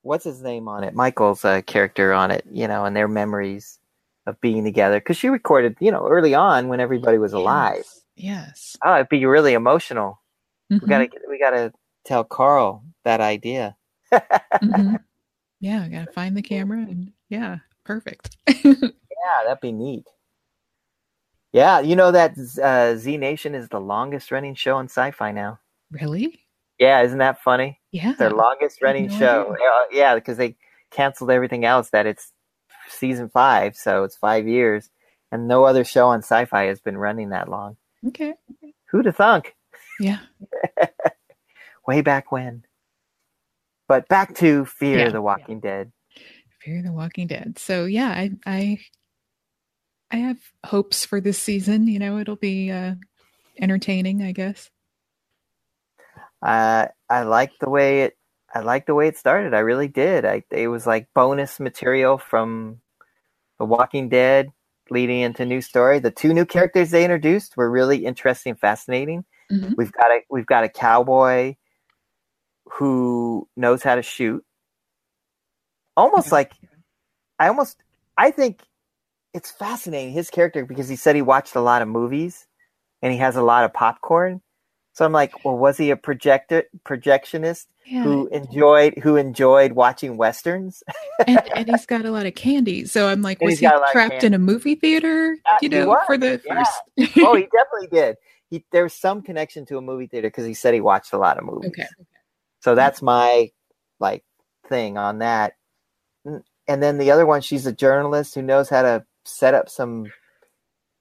[0.02, 0.94] what's his name on it?
[0.96, 3.80] Michael's uh, character on it, you know, and their memories
[4.28, 5.00] of being together.
[5.00, 7.86] Cause she recorded, you know, early on when everybody was alive.
[7.86, 8.02] Yes.
[8.16, 8.78] Yes.
[8.84, 10.20] Oh, it'd be really emotional.
[10.82, 11.74] We Mhm, gotta we gotta
[12.06, 13.76] tell Carl that idea.
[14.12, 15.00] mhm.
[15.60, 18.36] Yeah, I gotta find the camera and yeah, perfect.
[18.48, 20.06] Yeah, that'd be neat.
[21.56, 25.60] Yeah, you know that uh, Z Nation is the longest running show on Sci-Fi now.
[25.90, 26.42] really?
[26.78, 27.80] Yeah, isn't that funny?
[27.94, 28.12] Yeah.
[28.20, 29.56] Their longest running no show.
[29.56, 30.58] Uh, yeah, because they
[30.92, 31.92] canceled everything else.
[31.92, 32.34] That it's
[32.90, 34.90] season five, so it's five years,
[35.32, 37.78] and no other show on Sci-Fi has been running that long.
[38.06, 38.34] Okay.
[38.92, 39.56] Who'd have thunk?
[40.02, 40.20] Yeah.
[41.88, 42.66] Way back when.
[43.88, 45.10] But back to Fear Yeah.
[45.12, 45.94] the Walking Dead.
[46.62, 47.58] Fear the Walking Dead.
[47.58, 48.80] So yeah, I I
[50.16, 51.90] I have hopes for this season.
[51.90, 52.96] You know, it'll be uh
[53.60, 54.70] entertaining, I guess.
[56.42, 58.18] Uh, I like the way it.
[58.54, 59.54] I like the way it started.
[59.54, 60.24] I really did.
[60.24, 62.80] I it was like bonus material from
[63.60, 64.54] The Walking Dead,
[64.90, 66.00] leading into new story.
[66.00, 69.26] The two new characters they introduced were really interesting, and fascinating.
[69.52, 69.76] Mhm.
[69.76, 71.56] We've got a we've got a cowboy
[72.72, 74.46] who knows how to shoot.
[75.98, 76.54] Almost like
[77.38, 77.84] I almost
[78.16, 78.62] I think
[79.36, 82.48] it's fascinating his character because he said he watched a lot of movies
[83.02, 84.42] and he has a lot of popcorn.
[84.94, 88.04] So I'm like, well, was he a projector projectionist Yeah.
[88.04, 90.84] who enjoyed who enjoyed watching westerns?
[91.28, 92.86] and, and he's got a lot of candy.
[92.86, 95.38] So I'm like, And was he got a lot of trapped in a movie theater?
[95.52, 96.64] Uh, You know, for the yeah.
[96.64, 97.18] first.
[97.20, 98.16] oh, he definitely did.
[98.50, 101.38] He there's some connection to a movie theater because he said he watched a lot
[101.38, 101.72] of movies.
[101.72, 101.88] okay.
[102.62, 103.52] So that's my
[104.00, 104.24] like
[104.70, 105.56] thing on that.
[106.24, 110.06] And then the other one, she's a journalist who knows how to set up some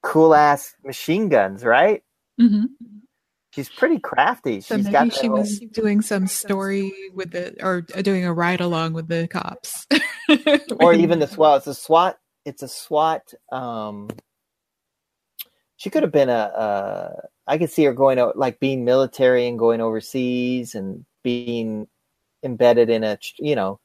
[0.03, 2.03] cool ass machine guns, right?
[2.41, 2.69] Mhm.
[3.51, 4.61] She's pretty crafty.
[4.61, 8.61] So She's maybe got she was doing some story with the, or doing a ride
[8.61, 9.87] along with the cops,
[10.81, 11.59] or even the SWAT.
[11.59, 12.19] It's a SWAT.
[12.45, 13.33] It's a SWAT.
[13.53, 14.09] Um,
[15.77, 16.33] she could have been a.
[16.33, 17.13] Uh,
[17.47, 21.87] I could see her going out like being military and going overseas and being
[22.43, 23.79] embedded in a you know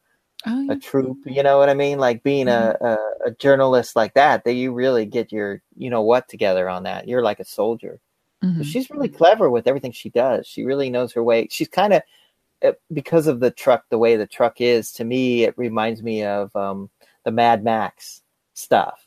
[0.45, 0.73] Oh, yeah.
[0.73, 1.17] a troop.
[1.25, 1.99] You know what I mean?
[1.99, 4.43] Like being a, a a journalist like that.
[4.45, 7.07] That you really get your you know what together on that.
[7.07, 7.99] You're like a soldier.
[8.43, 8.63] Mhm.
[8.63, 10.47] She's really clever with everything she does.
[10.47, 11.47] She really knows her way.
[11.51, 12.03] She's kind of
[12.93, 14.91] because of the truck, the way the truck is.
[14.93, 16.89] To me, it reminds me of um,
[17.25, 18.21] the Mad Max
[18.53, 19.05] stuff.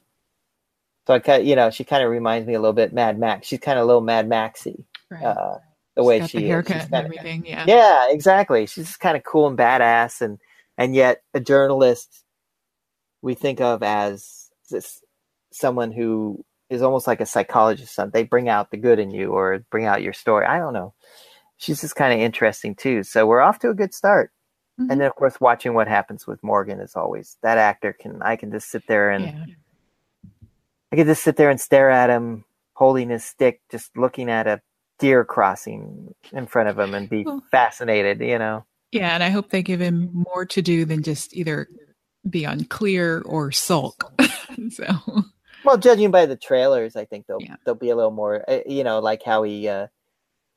[1.07, 3.47] So I kind, you know, she kind of reminds me a little bit Mad Max.
[3.49, 5.23] She's kind of a little Mad Maxy, right.
[5.25, 5.59] uh,
[5.97, 6.49] the way Got she the is.
[6.51, 7.45] haircut She's kinda- everything.
[7.47, 7.65] Yeah.
[7.67, 8.67] yeah, exactly.
[8.67, 10.39] She's just kind of cool and badass, and
[10.79, 12.25] and yet a journalist
[13.23, 15.01] we think of as this
[15.53, 17.99] someone who is almost like a psychologist.
[18.13, 20.47] They bring out the good in you or bring out your story.
[20.47, 20.95] I don't know.
[21.59, 23.03] She's just kind of interesting too.
[23.03, 24.33] So we're off to a good start.
[24.81, 24.91] Mhm.
[24.91, 28.37] And then of course watching what happens with Morgan is always that actor can I
[28.37, 29.55] can just sit there and yeah.
[30.91, 32.45] I could just sit there and stare at him
[32.75, 34.61] holding his stick, just looking at a
[34.99, 38.65] deer crossing in front of him and be fascinated, you know.
[38.93, 41.69] Yeah, and I hope they give him more to do than just either
[42.29, 44.13] be unclear or sulk.
[44.71, 44.85] so
[45.65, 47.57] Well, judging by the trailers, I think they'll Yeah.
[47.65, 49.89] they'll be a little more, uh, you know, like how he uh,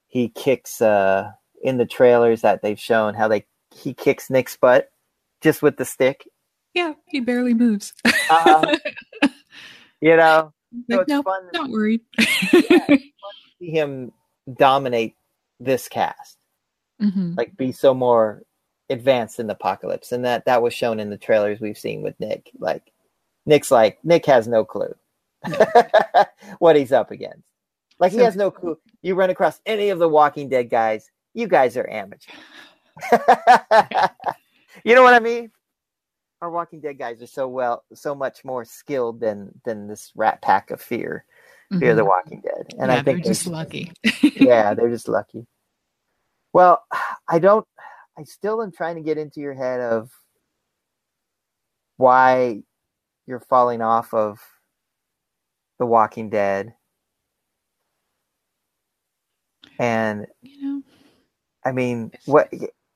[0.08, 1.32] he kicks uh,
[1.64, 4.90] in the trailers that they've shown how they he kicks Nick's butt
[5.42, 6.28] just with the stick,
[6.74, 7.94] yeah, he barely moves.
[8.06, 8.78] Uh-huh.
[10.02, 10.54] you know.
[10.92, 12.02] So like, it's no, fun not worried.
[12.20, 13.14] see
[13.72, 14.12] him
[14.58, 15.16] dominate
[15.60, 16.38] this cast,
[17.02, 17.36] Mhm.
[17.38, 18.44] like be so more
[18.90, 22.20] advanced in the apocalypse, and that that was shown in the trailers we've seen with
[22.20, 22.52] Nick.
[22.60, 22.92] Like
[23.46, 24.96] Nick's like Nick has no clue
[26.60, 27.44] what he's up against.
[28.00, 28.78] Like he So- has no clue.
[29.02, 32.36] You run across any of the Walking Dead guys, you guys are amateurs.
[34.84, 35.52] you know what I mean?
[36.42, 40.42] Our Walking Dead guys are so well, so much more skilled than than this rat
[40.42, 41.26] pack of fear,
[41.80, 41.96] fear Mhm.
[41.98, 42.68] the Walking Dead.
[42.78, 43.92] And yeah, I think they're just lucky.
[44.22, 45.46] yeah, they're just lucky.
[46.56, 46.86] Well,
[47.28, 47.68] I don't.
[48.18, 50.10] I still am trying to get into your head of
[51.98, 52.64] why
[53.28, 54.40] you're falling off of
[55.80, 56.74] The Walking Dead,
[59.80, 60.84] and you know,
[61.66, 62.50] I mean, what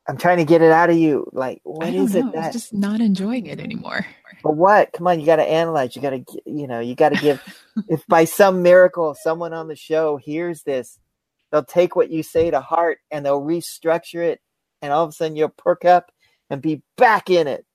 [0.08, 1.30] I'm trying to get it out of you.
[1.34, 2.30] Like, what is know.
[2.30, 2.54] it that?
[2.54, 4.06] just not enjoying it anymore.
[4.42, 4.94] But what?
[4.94, 5.98] Come on, you got to analyze.
[5.98, 7.42] You got to, you know, you got to give.
[7.90, 10.98] if by some miracle someone on the show hears this,
[11.52, 14.42] they'll take what you say to heart and they'll restructure it,
[14.82, 16.12] and all of a sudden you'll perk up
[16.50, 17.66] and be back in it.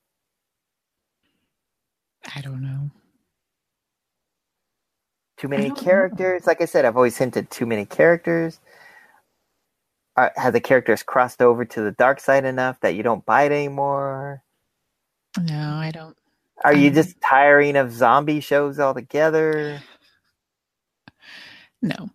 [2.35, 2.91] I don't know.
[5.37, 5.85] Too many don't know.
[5.85, 6.47] characters.
[6.47, 8.59] Like I said, I've always hinted too many characters.
[10.17, 13.43] Are, have the characters crossed over to the dark side enough that you don't buy
[13.43, 14.43] it anymore?
[15.41, 16.17] No, I don't.
[16.63, 19.83] Are you Um, just tiring of zombie shows altogether?
[21.83, 22.09] No,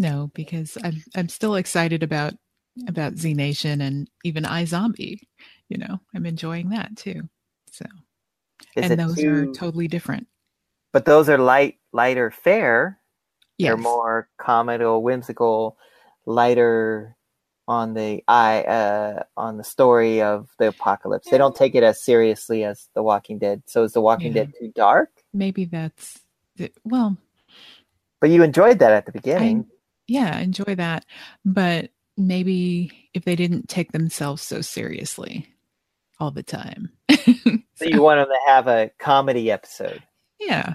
[0.00, 2.34] no, because I'm I'm still excited about
[2.88, 5.20] about Z Nation and even iZombie.
[5.68, 7.28] You know, I'm enjoying that too.
[7.70, 7.84] So,
[8.76, 9.28] Is and those too?
[9.30, 10.26] are totally different.
[10.92, 12.98] but those are light, lighter fare.
[13.58, 13.68] Yes.
[13.68, 15.76] They're more comical, whimsical,
[16.26, 17.14] lighter
[17.68, 21.28] on the eye, uh, on the story of the apocalypse.
[21.30, 23.62] They don't take it as seriously as The Walking Dead.
[23.66, 24.44] So is The Walking Yeah.
[24.44, 25.10] Dead too dark?
[25.32, 26.18] Maybe that's
[26.56, 27.16] the, well,
[28.20, 29.66] But you enjoyed that at the beginning.
[30.10, 31.06] Yeah, enjoy that,
[31.44, 35.54] but maybe if they didn't take themselves so seriously
[36.18, 36.90] all the time.
[37.10, 40.02] so you want them to have a comedy episode,
[40.40, 40.74] yeah,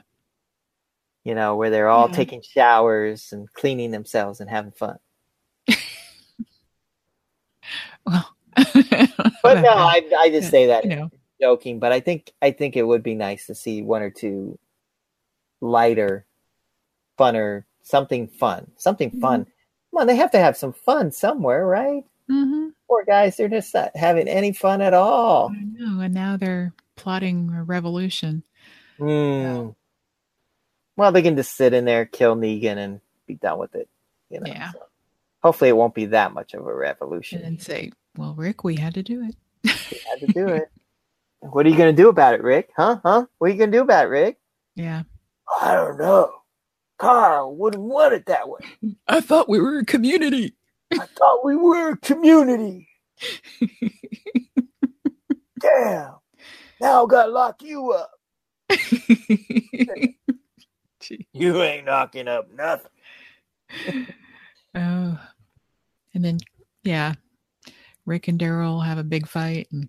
[1.25, 2.15] you know, where they're all Yeah.
[2.15, 4.99] taking showers and cleaning themselves and having fun.
[8.05, 11.09] well, But no, I, I just say that you know,
[11.41, 14.57] joking, but I think I think it would be nice to see one or two
[15.59, 16.25] lighter,
[17.19, 19.45] funner, something fun, something fun.
[19.45, 22.03] Come on, they have to have some fun somewhere, right?
[22.29, 22.71] mhm.
[22.89, 25.51] Poor guys, they're just not having any fun at all.
[25.51, 28.43] I know, and now they're plotting a revolution.
[28.97, 29.69] Hmm.
[30.97, 33.87] Well, they can just sit in there, kill Negan, and be done with it.
[34.29, 34.47] You know.
[34.51, 34.71] Yeah.
[34.71, 34.79] so.
[35.43, 37.41] Hopefully, it won't be that much of a and revolution.
[37.41, 40.69] then say, "Well, Rick, we had to do it." We had to do it.
[41.41, 42.71] What are you going to do about it, Rick?
[42.75, 42.99] Huh?
[43.03, 43.25] Huh?
[43.37, 44.37] What are you going to do about it, Rick?
[44.77, 45.03] Yeah,
[45.61, 46.33] I don't know.
[46.97, 48.59] Carl wouldn't want it that way.
[49.07, 50.55] I thought we were a community.
[50.91, 52.87] I thought we were a community.
[55.59, 56.15] Damn.
[56.79, 58.11] Now I gotta lock you up.
[61.33, 62.89] You ain't knocking up nothing.
[64.75, 65.19] oh,
[66.13, 66.39] and then
[66.83, 67.13] yeah,
[68.05, 69.87] Rick and Daryl have a big fight, and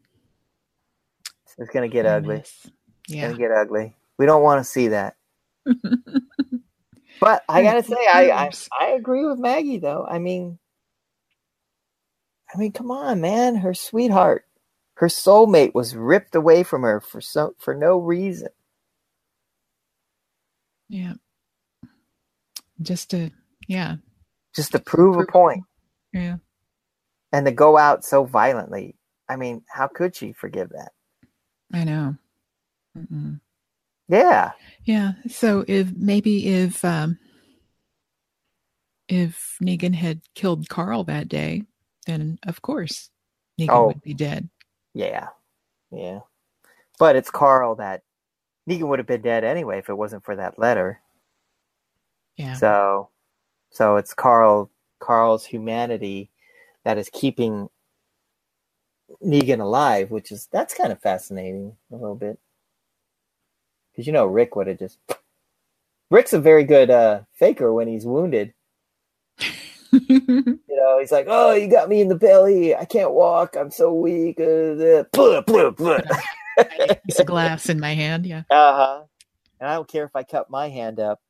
[1.56, 2.36] it's gonna get ugly.
[2.36, 2.66] goodness.
[2.66, 3.28] It's Yeah.
[3.28, 3.94] gonna get ugly.
[4.18, 5.16] We don't want to see that.
[7.20, 10.06] But I gotta say, I, I I agree with Maggie though.
[10.08, 10.58] I mean,
[12.54, 13.56] I mean, come on, man.
[13.56, 14.44] Her sweetheart,
[14.96, 18.48] her soulmate was ripped away from her for so for no reason.
[20.88, 21.14] yeah.
[22.82, 23.30] Just to
[23.68, 23.96] yeah
[24.56, 25.64] Just to prove a point
[26.12, 26.36] yeah
[27.32, 28.96] and to go out so violently.
[29.28, 30.92] I mean, how could she forgive that?
[31.72, 32.16] I know.
[32.96, 33.40] Mm-mm.
[34.08, 34.52] Yeah.
[34.84, 35.12] Yeah.
[35.28, 37.18] So if maybe if um
[39.08, 41.62] if Negan had killed Carl that day,
[42.06, 43.10] then of course
[43.60, 43.86] Negan Oh.
[43.88, 44.48] would be dead.
[44.94, 45.28] Yeah.
[45.90, 46.20] Yeah.
[46.98, 48.02] But it's Carl that
[48.68, 51.00] Negan would have been dead anyway if it wasn't for that letter.
[52.36, 52.54] Yeah.
[52.54, 53.10] So
[53.70, 56.30] so it's Carl Carl's humanity
[56.84, 57.68] that is keeping
[59.22, 62.38] Negan alive, which is that's kind of fascinating a little bit.
[63.96, 64.98] Cuz you know Rick would have just
[66.10, 68.52] Rick's a very good uh faker when he's wounded.
[69.92, 72.74] You know, he's like, "Oh, you got me in the belly.
[72.74, 73.56] I can't walk.
[73.56, 74.42] I'm so weak." Uh,
[74.76, 76.00] uh, blah, blah, blah.
[77.06, 78.26] Piece of glass in my hand.
[78.26, 78.42] Yeah.
[78.50, 79.04] Uh-huh.
[79.60, 81.20] And I don't care if I cut my hand up,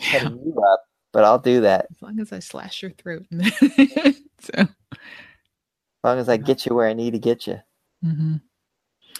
[0.00, 0.28] yeah.
[0.30, 0.82] you up,
[1.12, 3.24] but I'll do that As long as I slash your throat.
[4.40, 4.52] so.
[4.54, 4.68] as
[6.02, 7.60] long as I get you where I need to get you.
[8.04, 8.40] mhm.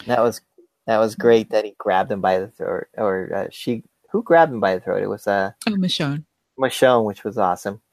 [0.07, 0.41] That was
[0.87, 4.53] that was great that he grabbed him by the throat, or uh, she who grabbed
[4.53, 5.03] him by the throat.
[5.03, 6.25] It was uh Oh, Michonne.
[6.59, 7.81] Michonne, which was awesome.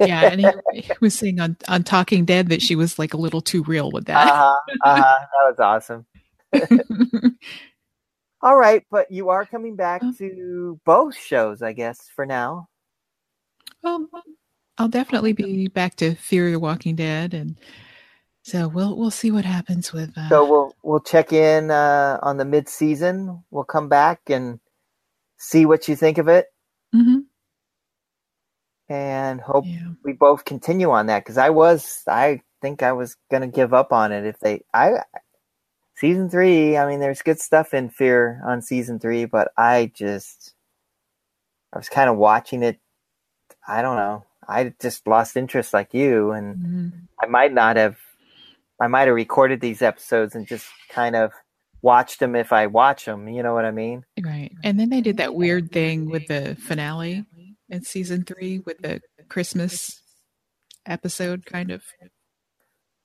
[0.00, 0.48] Yeah, and he,
[0.80, 3.90] he was saying on on Talking Dead that she was like a little too real
[3.92, 4.26] with that.
[4.26, 6.06] Uh-huh, uh-huh, that was awesome.
[8.42, 10.12] All right, but you are coming back Uh.
[10.18, 12.68] to both shows, I guess, for now.
[13.82, 14.08] well,
[14.78, 17.56] I'll definitely be back to Fear the Walking Dead, and
[18.42, 20.16] so we'll we'll see what happens with.
[20.16, 23.42] Uh, So we'll we'll check in uh, on the mid season.
[23.50, 24.60] We'll come back and
[25.38, 26.46] see what you think of it,
[26.94, 27.24] mhm,
[28.88, 33.16] and hope yeah, we both continue on that because I was I think I was
[33.30, 35.02] gonna give up on it if they I
[35.96, 36.76] season three.
[36.76, 40.54] I mean, there's good stuff in Fear on season three, but I just
[41.72, 42.78] I was kind of watching it.
[43.66, 44.24] I don't know.
[44.48, 46.92] I just lost interest like you, and mhm.
[47.22, 47.96] I might not have.
[48.82, 51.30] I might have recorded these episodes and just kind of
[51.82, 53.28] watched them if I watch them.
[53.28, 54.04] You know what I mean?
[54.20, 54.50] right.
[54.64, 57.24] And then they did that weird thing with the finale
[57.68, 60.02] in season three with the Christmas
[60.84, 61.84] episode, kind of.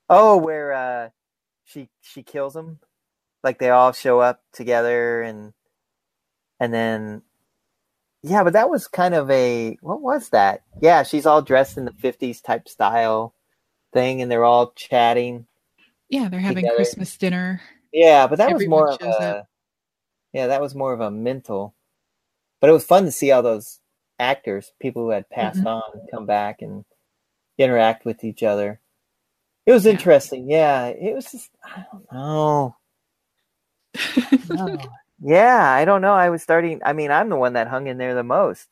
[0.10, 1.10] Oh, where uh,
[1.64, 2.80] she she kills them,
[3.44, 5.54] like they all show up together and
[6.60, 7.22] and then
[8.24, 10.64] yeah, but that was kind of a what was that?
[10.82, 13.36] Yeah, she's all dressed in the '50s type style
[13.94, 15.46] thing, and they're all chatting.
[16.10, 16.76] Yeah, they're having Together.
[16.78, 17.62] Christmas dinner.
[17.92, 19.06] Yeah, but that was more of a
[19.40, 19.48] up.
[20.34, 21.74] yeah, that was more of a mental.
[22.60, 23.80] But it was fun to see all those
[24.20, 25.68] actors, people who had passed Mhm.
[25.68, 26.86] on, come back and
[27.58, 28.80] interact with each other.
[29.66, 29.92] It was Yeah.
[29.94, 30.50] interesting.
[30.50, 32.76] Yeah, it was just I don't know.
[34.50, 34.78] No.
[35.22, 36.14] yeah, I don't know.
[36.14, 36.82] I was starting.
[36.86, 38.68] I mean, I'm the one that hung in there the most,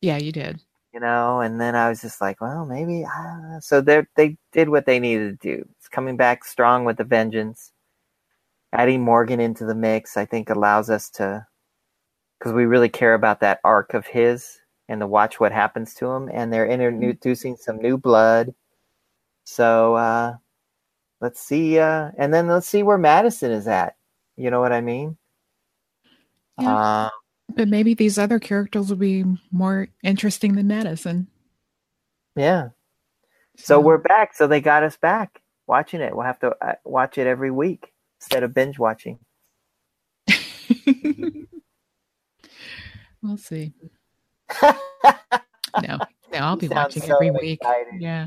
[0.00, 0.60] yeah, you did.
[0.92, 1.40] you know.
[1.40, 3.04] And then I was just like, well, maybe.
[3.04, 5.68] Uh, so they they did what they needed to do.
[5.90, 7.72] Coming back strong with the vengeance.
[8.72, 11.44] Adding Morgan into the mix, I think, allows us to,
[12.38, 16.06] because we really care about that arc of his and to watch what happens to
[16.06, 16.30] him.
[16.32, 18.54] And they're introducing some new blood.
[19.42, 20.36] So uh,
[21.20, 23.96] let's see, uh, and then let's see where Madison is at.
[24.36, 25.16] You know what I mean?
[26.60, 26.76] Yeah.
[26.76, 27.10] Uh,
[27.56, 31.26] But maybe these other characters will be more interesting than Madison.
[32.36, 32.68] yeah.
[33.56, 34.34] So we're back.
[34.34, 36.14] So they got us back watching it.
[36.14, 39.18] We'll have to uh, watch it every week instead of binge watching.
[43.22, 43.72] we'll see.
[45.82, 45.98] No,
[46.32, 47.60] no, I'll be watching so every week.
[47.62, 48.00] excited.
[48.00, 48.26] Yeah,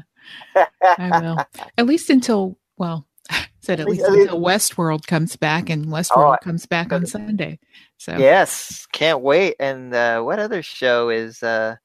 [0.82, 1.38] I will.
[1.78, 5.70] At least until well, I said at least- least at least- until Westworld comes back,
[5.70, 7.60] and Westworld Oh, comes back on Sunday.
[7.98, 9.58] So Yes, can't wait.
[9.60, 11.76] And uh, what other show is uh,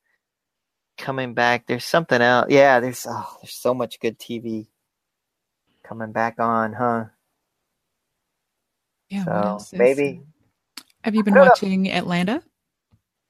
[0.96, 1.66] coming back?
[1.66, 2.46] There's something else.
[2.50, 4.68] Yeah, there's oh, there's so much good TV
[5.88, 7.04] coming back on, huh?
[9.08, 10.20] yeah, what so else is- maybe
[11.04, 11.50] Have you been don't know.
[11.50, 12.42] watching Atlanta?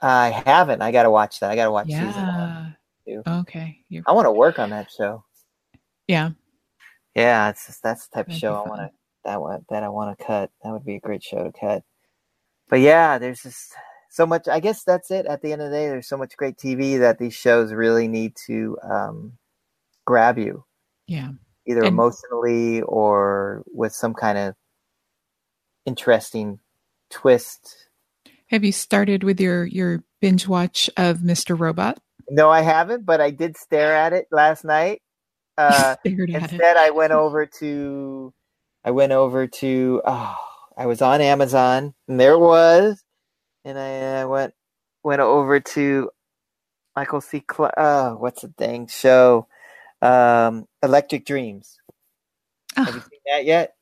[0.01, 0.81] I haven't.
[0.83, 1.51] I got to watch that.
[1.51, 2.77] I got to watch season one.
[3.07, 3.23] Too.
[3.27, 3.79] Okay.
[3.89, 5.25] You're, I want to work on that show.
[6.07, 6.31] yeah.
[7.15, 8.91] Yeah, it's just that's the type of That'd show I want to
[9.25, 10.51] that one that I want to cut.
[10.63, 11.83] That would be a great show to cut.
[12.69, 13.73] But yeah, there's just
[14.11, 14.47] so much.
[14.47, 15.27] I guess that's it.
[15.27, 18.07] At the end of the day, there's so much great TV that these shows really
[18.07, 19.33] need to um,
[20.05, 20.65] grab you.
[21.09, 21.31] Yeah.
[21.69, 24.55] Either And- emotionally or with some kind of
[25.85, 26.61] interesting
[27.11, 27.89] twist.
[28.49, 31.59] Have you started with your your binge watch of Mr.
[31.59, 31.99] Robot?
[32.31, 35.03] No, I haven't, but I did stare at it last night.
[35.59, 36.53] Uh, Stared at it.
[36.53, 38.33] Instead, I went over to,
[38.85, 40.37] I went over to, oh,
[40.77, 43.03] I was on Amazon, and there was,
[43.65, 44.55] and I uh, went
[45.03, 46.11] went over to
[46.95, 47.43] Michael C.
[47.53, 49.49] Cl- oh, what's the dang show?
[50.03, 51.77] Um, Electric Dreams.
[52.77, 53.75] Have you Oh, seen that yet?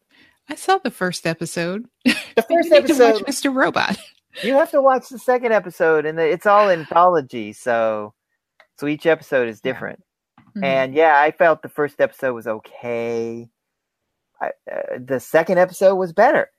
[0.49, 1.87] I saw the first episode.
[2.05, 3.27] The You first need to watch episode.
[3.27, 3.55] Mr.
[3.55, 3.97] Robot.
[4.43, 8.13] You have to watch the second episode, and it's all anthology, so
[8.79, 10.03] so each episode is different.
[10.55, 10.63] Mhm.
[10.63, 13.49] And yeah, I felt the first episode was okay.
[14.39, 16.51] I, uh, the second episode was better,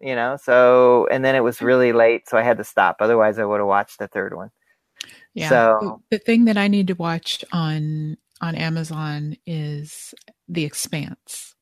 [0.00, 0.36] you know.
[0.36, 2.96] So and then it was really late, so I had to stop.
[3.00, 4.50] Otherwise, I would have watched the third one.
[5.32, 5.48] Yeah.
[5.48, 10.14] So- the, the thing that I need to watch on on Amazon is
[10.48, 11.54] The Expanse.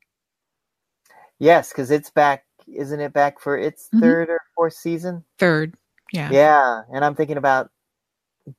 [1.39, 3.13] Yes, because it's back, isn't it?
[3.13, 4.01] Back for its Mhm.
[4.01, 5.25] third or fourth season.
[5.39, 5.75] Third.
[6.13, 6.31] Yeah.
[6.31, 7.71] Yeah, and I'm thinking about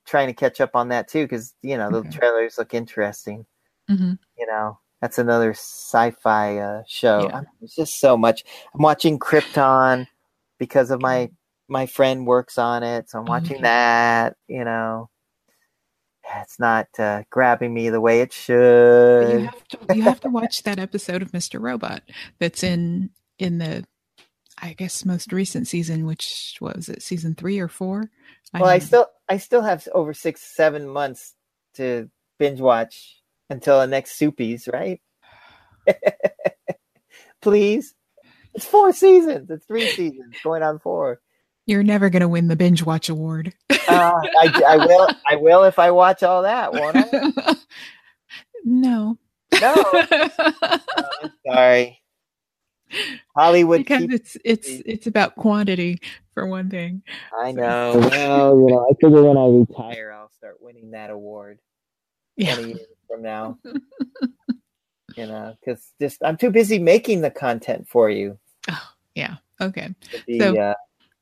[0.05, 2.09] trying to catch up on that too, because you know the Okay.
[2.09, 3.45] trailers look interesting.
[3.89, 4.17] Mhm.
[4.37, 7.27] You know, that's another sci-fi uh, show.
[7.29, 7.41] Yeah.
[7.61, 8.43] It's just so much.
[8.73, 10.07] I'm watching Krypton
[10.57, 11.29] because of my
[11.69, 13.63] my friend works on it, so I'm watching okay.
[13.63, 14.37] that.
[14.47, 15.09] You know,
[16.37, 19.29] it's not uh, grabbing me the way it should.
[19.31, 21.61] You have to you have to watch that episode of Mr.
[21.61, 22.03] Robot
[22.39, 23.09] that's in
[23.39, 23.85] in the
[24.61, 28.09] I guess most recent season, which what was it, season three or four?
[28.53, 31.33] well, I haven't- still I still have over six seven months
[31.75, 32.09] to
[32.39, 35.01] binge watch until the next Soupies, right?
[37.41, 37.93] Please,
[38.53, 39.49] it's four seasons.
[39.49, 41.19] It's three seasons going on four.
[41.65, 43.53] You're never gonna win the binge watch award.
[43.69, 45.09] Uh, I, I will.
[45.29, 46.73] I will if I watch all that.
[46.73, 47.55] Won't I?
[48.63, 49.17] no.
[49.61, 49.73] No,
[50.11, 50.79] uh,
[51.47, 52.01] sorry.
[53.35, 53.79] Hollywood.
[53.81, 55.99] because keep- it's it's it's about quantity
[56.33, 57.03] for one thing.
[57.39, 57.93] I know.
[57.95, 61.59] Well, you know, I figure when I retire, I'll start winning that award.
[62.35, 62.55] Yeah.
[62.55, 63.59] 20 years from now.
[65.15, 68.39] you know, because just I'm too busy making the content for you
[68.69, 69.35] Oh Yeah.
[69.61, 69.93] Okay.
[70.11, 70.73] to be So- uh,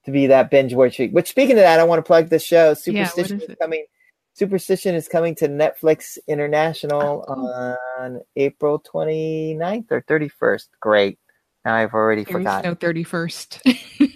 [0.05, 1.11] to be that binge watching.
[1.11, 2.69] Which speaking of that, I want to plug the show.
[2.85, 3.85] Yeah, Superstition is is coming.
[4.33, 10.67] Superstition is coming to Netflix International Oh, on April 29th or 31st.
[10.79, 11.19] Great.
[11.65, 12.71] Now I've already There is forgotten.
[12.71, 13.61] no thirty first.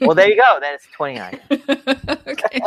[0.02, 0.58] well, there you go.
[0.62, 1.40] Then it's 29.
[2.28, 2.62] okay.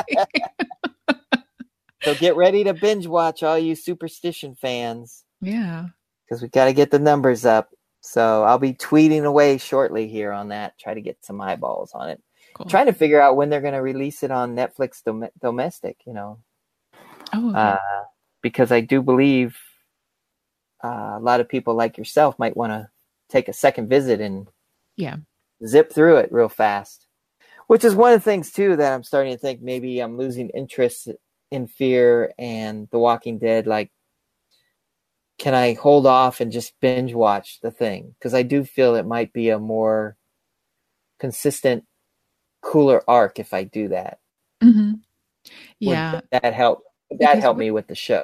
[2.03, 5.25] So get ready to binge watch, all you Superstition fans.
[5.41, 5.87] Yeah.
[6.25, 7.71] because we got to get the numbers up.
[8.03, 10.79] So I'll be tweeting away shortly here on that.
[10.79, 12.23] Try to get some eyeballs on it.
[12.59, 12.67] Cool.
[12.67, 15.97] Trying to figure out when they're going to release it on Netflix dom- domestic.
[16.07, 16.39] You know,
[17.33, 17.51] oh.
[17.51, 17.59] Okay.
[17.59, 18.05] uh,
[18.43, 19.57] because I do believe
[20.85, 22.89] uh, a lot of people like yourself might want to
[23.29, 24.49] take a second visit and
[24.97, 25.17] yeah.
[25.67, 27.07] zip through it real fast.
[27.69, 30.49] Which is one of the things too that I'm starting to think maybe I'm losing
[30.51, 31.09] interest
[31.51, 33.67] in Fear and The Walking Dead.
[33.67, 33.91] Like,
[35.39, 38.15] can I hold off and just binge watch the thing?
[38.19, 40.17] Because I do feel it might be a more
[41.21, 41.85] consistent,
[42.63, 44.19] cooler arc if I do that.
[44.63, 45.01] hmm Would
[45.81, 46.21] Yeah.
[46.33, 46.83] that help?
[47.11, 48.23] Would that help me with the show?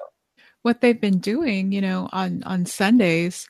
[0.63, 3.47] what they've been doing, you know, on on Sundays,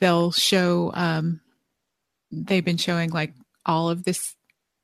[0.00, 0.90] they'll show.
[0.94, 1.40] um
[2.32, 3.34] They've been showing like
[3.66, 4.34] all of this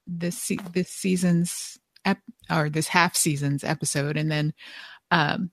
[0.07, 4.55] this this season's ep- or this half season's episode, and then
[5.11, 5.51] um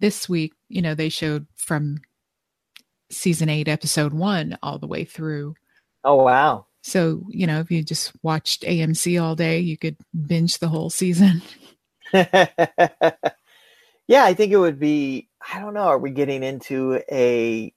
[0.00, 1.98] this week, you know, they showed from
[3.10, 5.54] season eight, episode one, all the way through.
[6.02, 6.66] Oh wow!
[6.82, 9.96] So you know, if you just watched AMC all day, you could
[10.26, 11.42] binge the whole season.
[12.12, 12.34] yeah,
[14.10, 15.28] I think it would be.
[15.52, 15.82] I don't know.
[15.82, 17.72] Are we getting into a?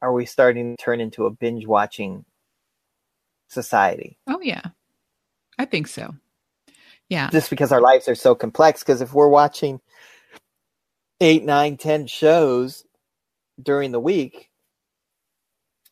[0.00, 2.24] Are we starting to turn into a binge watching
[3.48, 4.18] society?
[4.26, 4.62] Oh yeah,
[5.58, 6.14] I think so.
[7.08, 7.30] Yeah.
[7.30, 8.80] Just because our lives are so complex.
[8.80, 9.80] Because if we're watching
[11.20, 12.84] eight, nine, ten shows
[13.60, 14.47] during the week,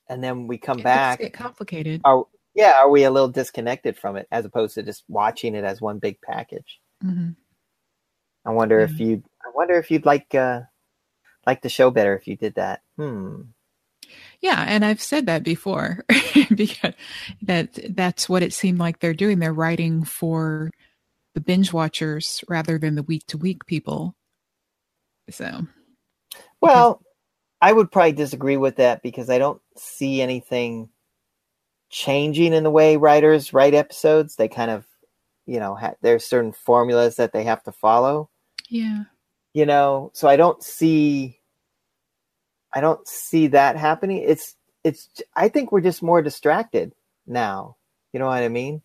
[0.09, 2.01] and then we come It back, get complicated.
[2.05, 2.25] are
[2.55, 5.81] yeah, are we a little disconnected from it as opposed to just watching it as
[5.81, 6.81] one big package?
[7.03, 7.31] hmm
[8.45, 9.01] I wonder if Mhm.
[9.01, 9.23] you.
[9.45, 10.63] I wonder if you'd like uh
[11.47, 12.81] like the show better if you did that.
[12.97, 13.43] Hmm.
[14.41, 16.05] Yeah, and I've said that before
[16.55, 16.95] because
[17.43, 19.39] that that's what it seemed like they're doing.
[19.41, 20.71] They're writing for
[21.35, 24.15] the binge watchers rather than the week to week people.
[25.31, 25.67] So
[26.61, 27.03] Well,
[27.61, 30.89] I would probably disagree with that because I don't see anything
[31.89, 34.37] changing in the way writers write episodes.
[34.37, 34.85] They kind of
[35.47, 38.29] you know ha- there's certain formulas that they have to follow.
[38.69, 39.05] Yeah.
[39.55, 41.39] you know so i don't see
[42.75, 44.19] i don't see that happening.
[44.27, 46.93] It's it's i think we're just more distracted
[47.27, 47.77] now.
[48.13, 48.83] You know what i mean?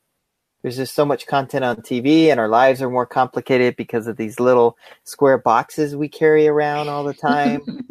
[0.61, 4.17] There's just so much content on tv and our lives are more complicated because of
[4.17, 7.61] these little square boxes we carry around all the time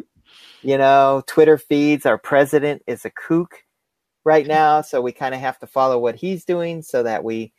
[0.63, 3.63] you know twitter feeds our president is a kook
[4.23, 4.53] right mm-hmm.
[4.53, 7.51] now so we kind of have to follow what he's doing so that we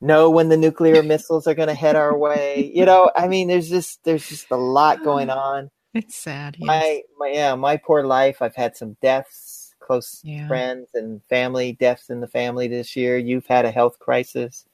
[0.00, 3.48] know when the nuclear missiles are going to head our way you know i mean
[3.48, 6.56] there's just there's just a lot going on It's sad.
[6.58, 6.66] Yes.
[6.66, 10.48] my, my yeah my poor life i've had some deaths close Yeah.
[10.48, 14.64] friends and family deaths in the family this year you've had a health crisis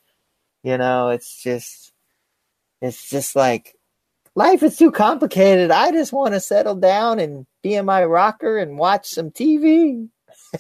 [0.63, 1.93] you know it's just
[2.81, 3.75] it's just like
[4.41, 8.57] life is too complicated i just want to settle down and be in my rocker
[8.57, 10.09] and watch some tv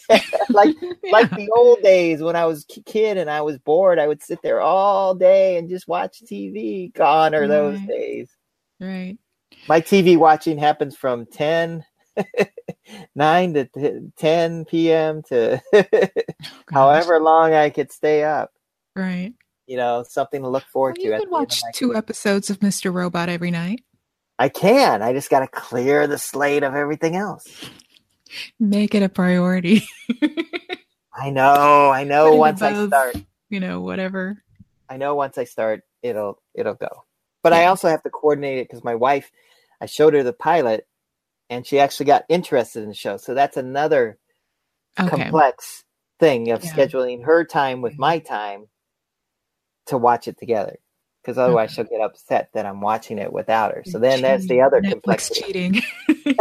[0.50, 0.74] like
[1.12, 4.22] like the old days when i was a kid and i was bored i would
[4.22, 7.88] sit there all day and just watch tv gone are those Right.
[7.88, 8.28] days
[8.80, 9.18] right.
[9.66, 11.84] my TV watching happens from 10,
[13.14, 15.22] 9 to t- 10 p.m.
[15.24, 15.82] to Oh,
[16.72, 18.52] however long I could stay up.
[18.96, 19.34] Right.
[19.70, 21.08] You know, something to look Well, forward to.
[21.08, 22.92] you could the end of watch two episodes of Mr.
[22.94, 23.84] Robot every night.
[24.38, 25.02] I can.
[25.02, 27.70] I just got to clear the slate of everything else.
[28.60, 29.84] Make it a priority.
[31.14, 31.90] I know.
[31.90, 32.34] I know.
[32.36, 33.16] Once I start,
[33.50, 34.42] You know, whatever.
[34.88, 35.14] I know.
[35.16, 37.04] Once I start, it'll it'll go.
[37.42, 39.30] But I also have to coordinate it because my wife,
[39.80, 40.86] I showed her the pilot,
[41.50, 43.18] and she actually got interested in the show.
[43.18, 44.18] So that's another
[45.00, 45.08] Okay.
[45.10, 45.84] complex
[46.20, 46.72] thing of Yeah.
[46.74, 48.68] scheduling her time with my time
[49.90, 50.76] to watch it together
[51.22, 53.82] because otherwise she'll get upset that I'm watching it without her.
[53.86, 55.42] So then that's the other Netflix complexity.
[55.42, 55.82] cheating.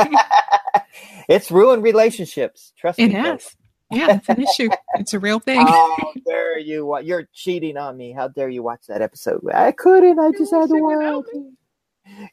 [1.30, 2.74] it's ruined relationships.
[2.78, 3.14] Trust it me.
[3.16, 3.26] folks.
[3.46, 3.56] has.
[3.92, 4.70] Yeah, it's an issue.
[4.96, 5.66] It's a real thing.
[5.66, 6.86] How dare you?
[6.86, 8.12] wa- You're cheating on me.
[8.12, 9.42] How dare you watch that episode?
[9.52, 10.20] I couldn't.
[10.20, 11.26] I just had to it watch.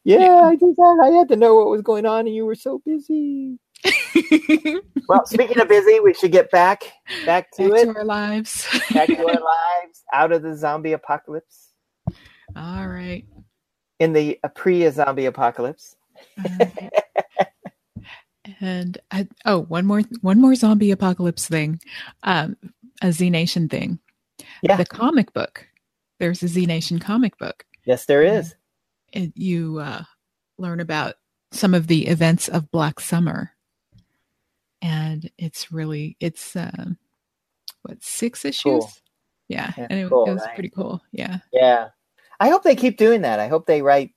[0.05, 0.41] Yeah, Yeah.
[0.45, 0.97] I just had.
[1.03, 3.59] I had to know what was going on, and you were so busy.
[5.09, 6.83] Well, speaking of busy, we should get back
[7.25, 7.85] back to Back it.
[7.93, 8.67] to our lives.
[8.93, 11.69] back to our lives, out of the zombie apocalypse,
[12.57, 13.25] All right.
[14.01, 15.95] in the uh, pre-zombie apocalypse.
[16.59, 16.91] Right.
[18.61, 21.81] and I, oh, one more one more zombie apocalypse thing,
[22.25, 22.57] um,
[23.03, 24.01] a Z Nation thing.
[24.63, 24.77] Yeah.
[24.77, 25.67] The comic book.
[26.19, 27.65] There's a Z Nation comic book.
[27.85, 28.55] Yes, there is.
[29.13, 30.03] It, you uh,
[30.59, 31.15] learn about
[31.53, 33.53] some of the events of Black Summer,
[34.83, 36.99] and it's really it's um,
[37.83, 38.63] what six issues.
[38.63, 38.91] Cool.
[39.49, 40.55] Yeah, and it, cool, it was right?
[40.55, 41.01] pretty cool.
[41.13, 41.39] Yeah.
[41.53, 41.89] Yeah,
[42.41, 43.39] I hope they keep doing that.
[43.39, 44.13] I hope they write.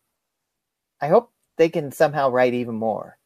[1.02, 3.18] I hope they can somehow write even more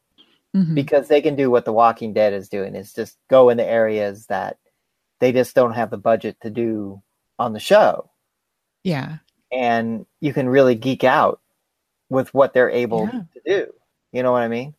[0.54, 0.74] Mhm.
[0.74, 2.74] because they can do what The Walking Dead is doing.
[2.74, 4.58] Is just go in the areas that
[5.20, 7.02] they just don't have the budget to do
[7.38, 8.10] on the show,
[8.82, 9.18] Yeah.
[9.50, 11.40] and you can really geek out
[12.10, 13.22] with what they're able Yeah.
[13.32, 13.74] to do.
[14.12, 14.74] You know what I mean?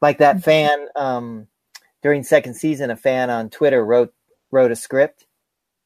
[0.00, 0.42] Like that Mhm.
[0.42, 1.48] fan um,
[2.06, 4.14] during second season, a fan on Twitter wrote
[4.52, 5.26] wrote a script,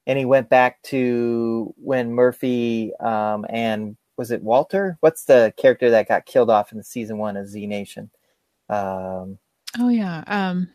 [0.06, 4.98] and he went back to when Murphy um, and was it Walter?
[5.00, 8.10] What's the character that got killed off in the season one of Z Nation?
[8.68, 9.38] Um,
[9.78, 10.22] Oh yeah.
[10.26, 10.68] Um,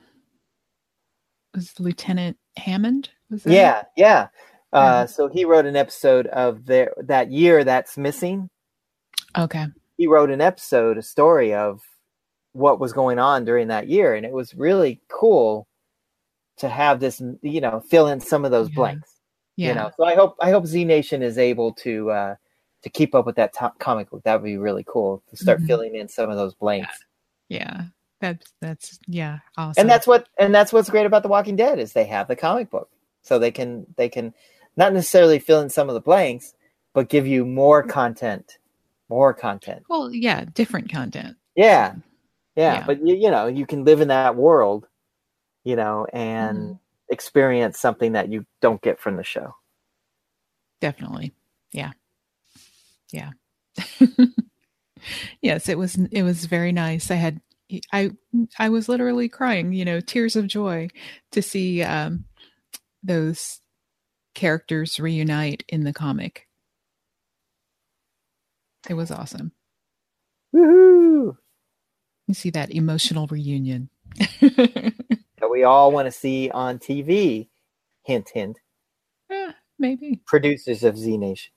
[1.54, 3.10] was Lieutenant Hammond?
[3.30, 4.28] Was that yeah, yeah.
[4.74, 5.06] Uh, Yeah.
[5.06, 8.50] so he wrote an episode of their that year that's missing.
[9.38, 9.66] Okay.
[9.96, 11.82] he wrote an episode, a story of
[12.56, 15.68] what was going on during that year, and it was really cool
[16.58, 18.76] to have this, you know, fill in some of those Yeah.
[18.76, 19.12] blanks.
[19.58, 19.70] Yeah.
[19.70, 22.36] You know, so I hope I hope Z Nation is able to uh,
[22.84, 24.24] to keep up with that to- comic book.
[24.24, 25.68] That would be really cool to start Mhm.
[25.68, 26.98] filling in some of those blanks.
[27.50, 27.84] Yeah.
[28.22, 29.40] That's that's yeah.
[29.58, 29.82] Awesome.
[29.82, 32.36] And that's what and that's what's great about The Walking Dead is they have the
[32.36, 32.90] comic book,
[33.22, 34.34] so they can they can
[34.78, 36.54] not necessarily fill in some of the blanks,
[36.94, 38.58] but give you more content,
[39.10, 39.84] more content.
[39.90, 41.36] well, yeah, different content.
[41.56, 41.96] Yeah.
[42.56, 42.76] Yeah.
[42.76, 42.86] Yeah.
[42.86, 44.88] But you, you know, you can live in that world,
[45.66, 46.80] you know, and Mhm.
[47.10, 49.56] experience something that you don't get from the show.
[50.80, 51.34] Definitely.
[51.72, 51.92] Yeah.
[53.12, 53.32] Yeah.
[55.42, 57.12] yes, it was it was very nice.
[57.12, 57.42] I had
[57.94, 58.12] I
[58.60, 60.90] I was literally crying, you know, tears of joy
[61.32, 62.26] to see um
[63.04, 63.62] those
[64.36, 66.48] characters reunite in the comic.
[68.90, 69.52] It was awesome.
[70.54, 71.38] Woohoo!
[72.28, 73.90] You see that emotional reunion.
[75.42, 77.50] That we all want to see on TV.
[78.04, 78.58] Hint, hint.
[79.30, 80.22] Eh, maybe.
[80.26, 81.52] Producers of Z Nation.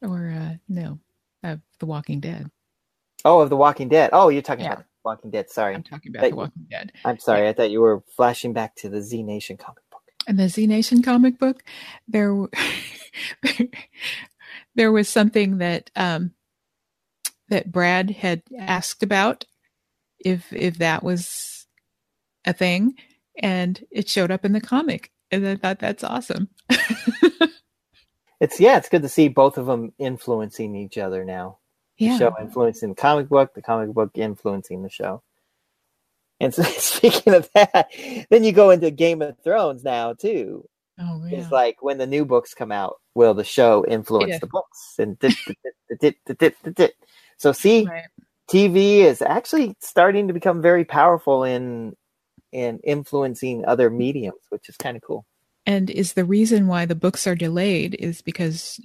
[0.00, 1.00] Or uh no.
[1.42, 2.48] Of The Walking Dead.
[3.24, 4.10] Oh, of The Walking Dead.
[4.12, 4.74] Oh, you're talking Yeah.
[4.74, 5.50] about Walking Dead.
[5.50, 5.74] Sorry.
[5.74, 6.92] I'm talking about That- The Walking Dead.
[7.04, 7.48] I'm sorry.
[7.48, 10.02] I thought you were flashing back to the Z Nation comic book.
[10.28, 11.64] And the Z Nation comic book,
[12.08, 12.46] there
[14.76, 16.32] there was something that um,
[17.52, 19.44] that Brad had asked about
[20.18, 21.66] if if that was
[22.46, 22.94] a thing,
[23.38, 26.48] and it showed up in the comic, and I thought that's awesome.
[28.40, 31.58] it's yeah, it's good to see both of them influencing each other now.
[31.98, 32.14] Yeah.
[32.14, 35.22] The show influencing the comic book, the comic book influencing the show.
[36.40, 37.90] And so, speaking of that,
[38.30, 40.64] then you go into Game of Thrones now too.
[40.98, 41.40] Oh, yeah.
[41.40, 44.38] It's like when the new books come out, will the show influence Yeah.
[44.38, 44.94] the books?
[44.98, 45.34] And dit,
[46.00, 46.94] dit, dit,
[47.42, 48.04] so see, Right.
[48.48, 51.96] TV is actually starting to become very powerful in
[52.52, 55.26] in influencing other mediums, which is kind of cool.
[55.66, 58.78] And is the reason why the books are delayed is because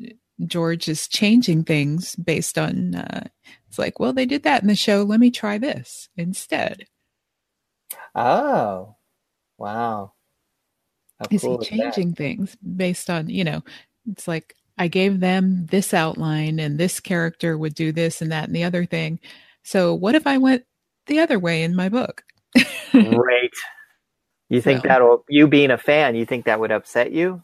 [0.48, 3.28] George is changing things based on uh,
[3.68, 5.04] it's like, well, they did that in the show.
[5.04, 6.88] Let me try this instead.
[8.16, 8.96] Oh,
[9.60, 10.14] wow!
[11.20, 13.64] How Is cool he changing things based on you know?
[14.10, 18.45] It's like I gave them this outline, and this character would do this and that
[18.45, 19.20] and the other thing.
[19.64, 20.64] So what if I went
[21.08, 22.24] the other way in my book?
[22.91, 23.54] Great.
[24.49, 26.16] You think So- that'll you being a fan?
[26.16, 27.41] You think that would upset you,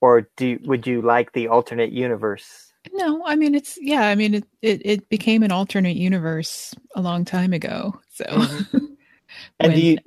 [0.00, 2.64] or do would you like the alternate universe?
[2.92, 4.02] No, I mean it's yeah.
[4.08, 7.98] I mean it it, it became an alternate universe a long time ago.
[8.10, 8.24] So
[9.60, 9.98] And do you?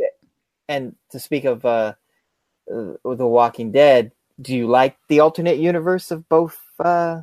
[0.67, 1.93] And to speak of uh,
[2.73, 7.21] uh, the Walking Dead, do you like the alternate universe of both uh,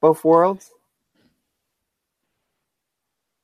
[0.00, 0.70] both worlds?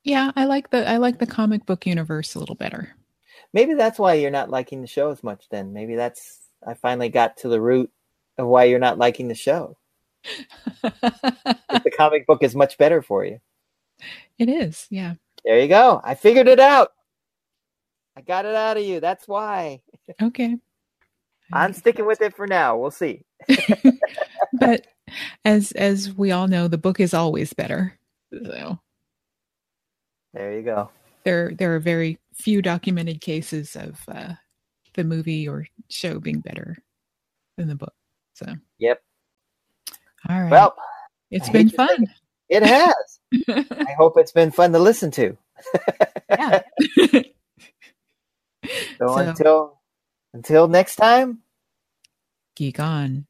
[0.07, 2.95] yeah, I like the I like the comic book universe a little better.
[3.51, 5.47] Maybe that's why you're not liking the show as much.
[5.51, 7.91] Then maybe that's I finally got to the root
[8.37, 9.77] of why you're not liking the show.
[10.81, 13.39] the comic book is much better for you.
[14.39, 15.15] it is, yeah.
[15.43, 15.99] There you go.
[16.03, 16.93] I figured it out.
[18.15, 19.01] I got it out of you.
[19.01, 19.81] That's why.
[20.21, 20.57] Okay.
[21.53, 22.77] I'm sticking with it for now.
[22.77, 23.23] We'll see.
[24.53, 24.87] but
[25.45, 27.97] as as we all know, the book is always better.
[28.33, 28.79] So
[30.33, 30.91] There you go.
[31.25, 34.33] there there are very few documented cases of uh,
[34.95, 36.77] the movie or show being better
[37.57, 37.93] than the book.
[38.35, 38.47] So
[38.79, 39.01] Yep.
[40.29, 40.51] all right.
[40.51, 40.75] Well,
[41.31, 42.07] it's I been fun.
[42.49, 43.19] it has.
[43.49, 45.37] I hope it's been fun to listen to.
[46.29, 46.61] yeah.
[48.99, 49.76] So, So- until
[50.37, 51.39] until next time,
[52.55, 53.25] Geek on.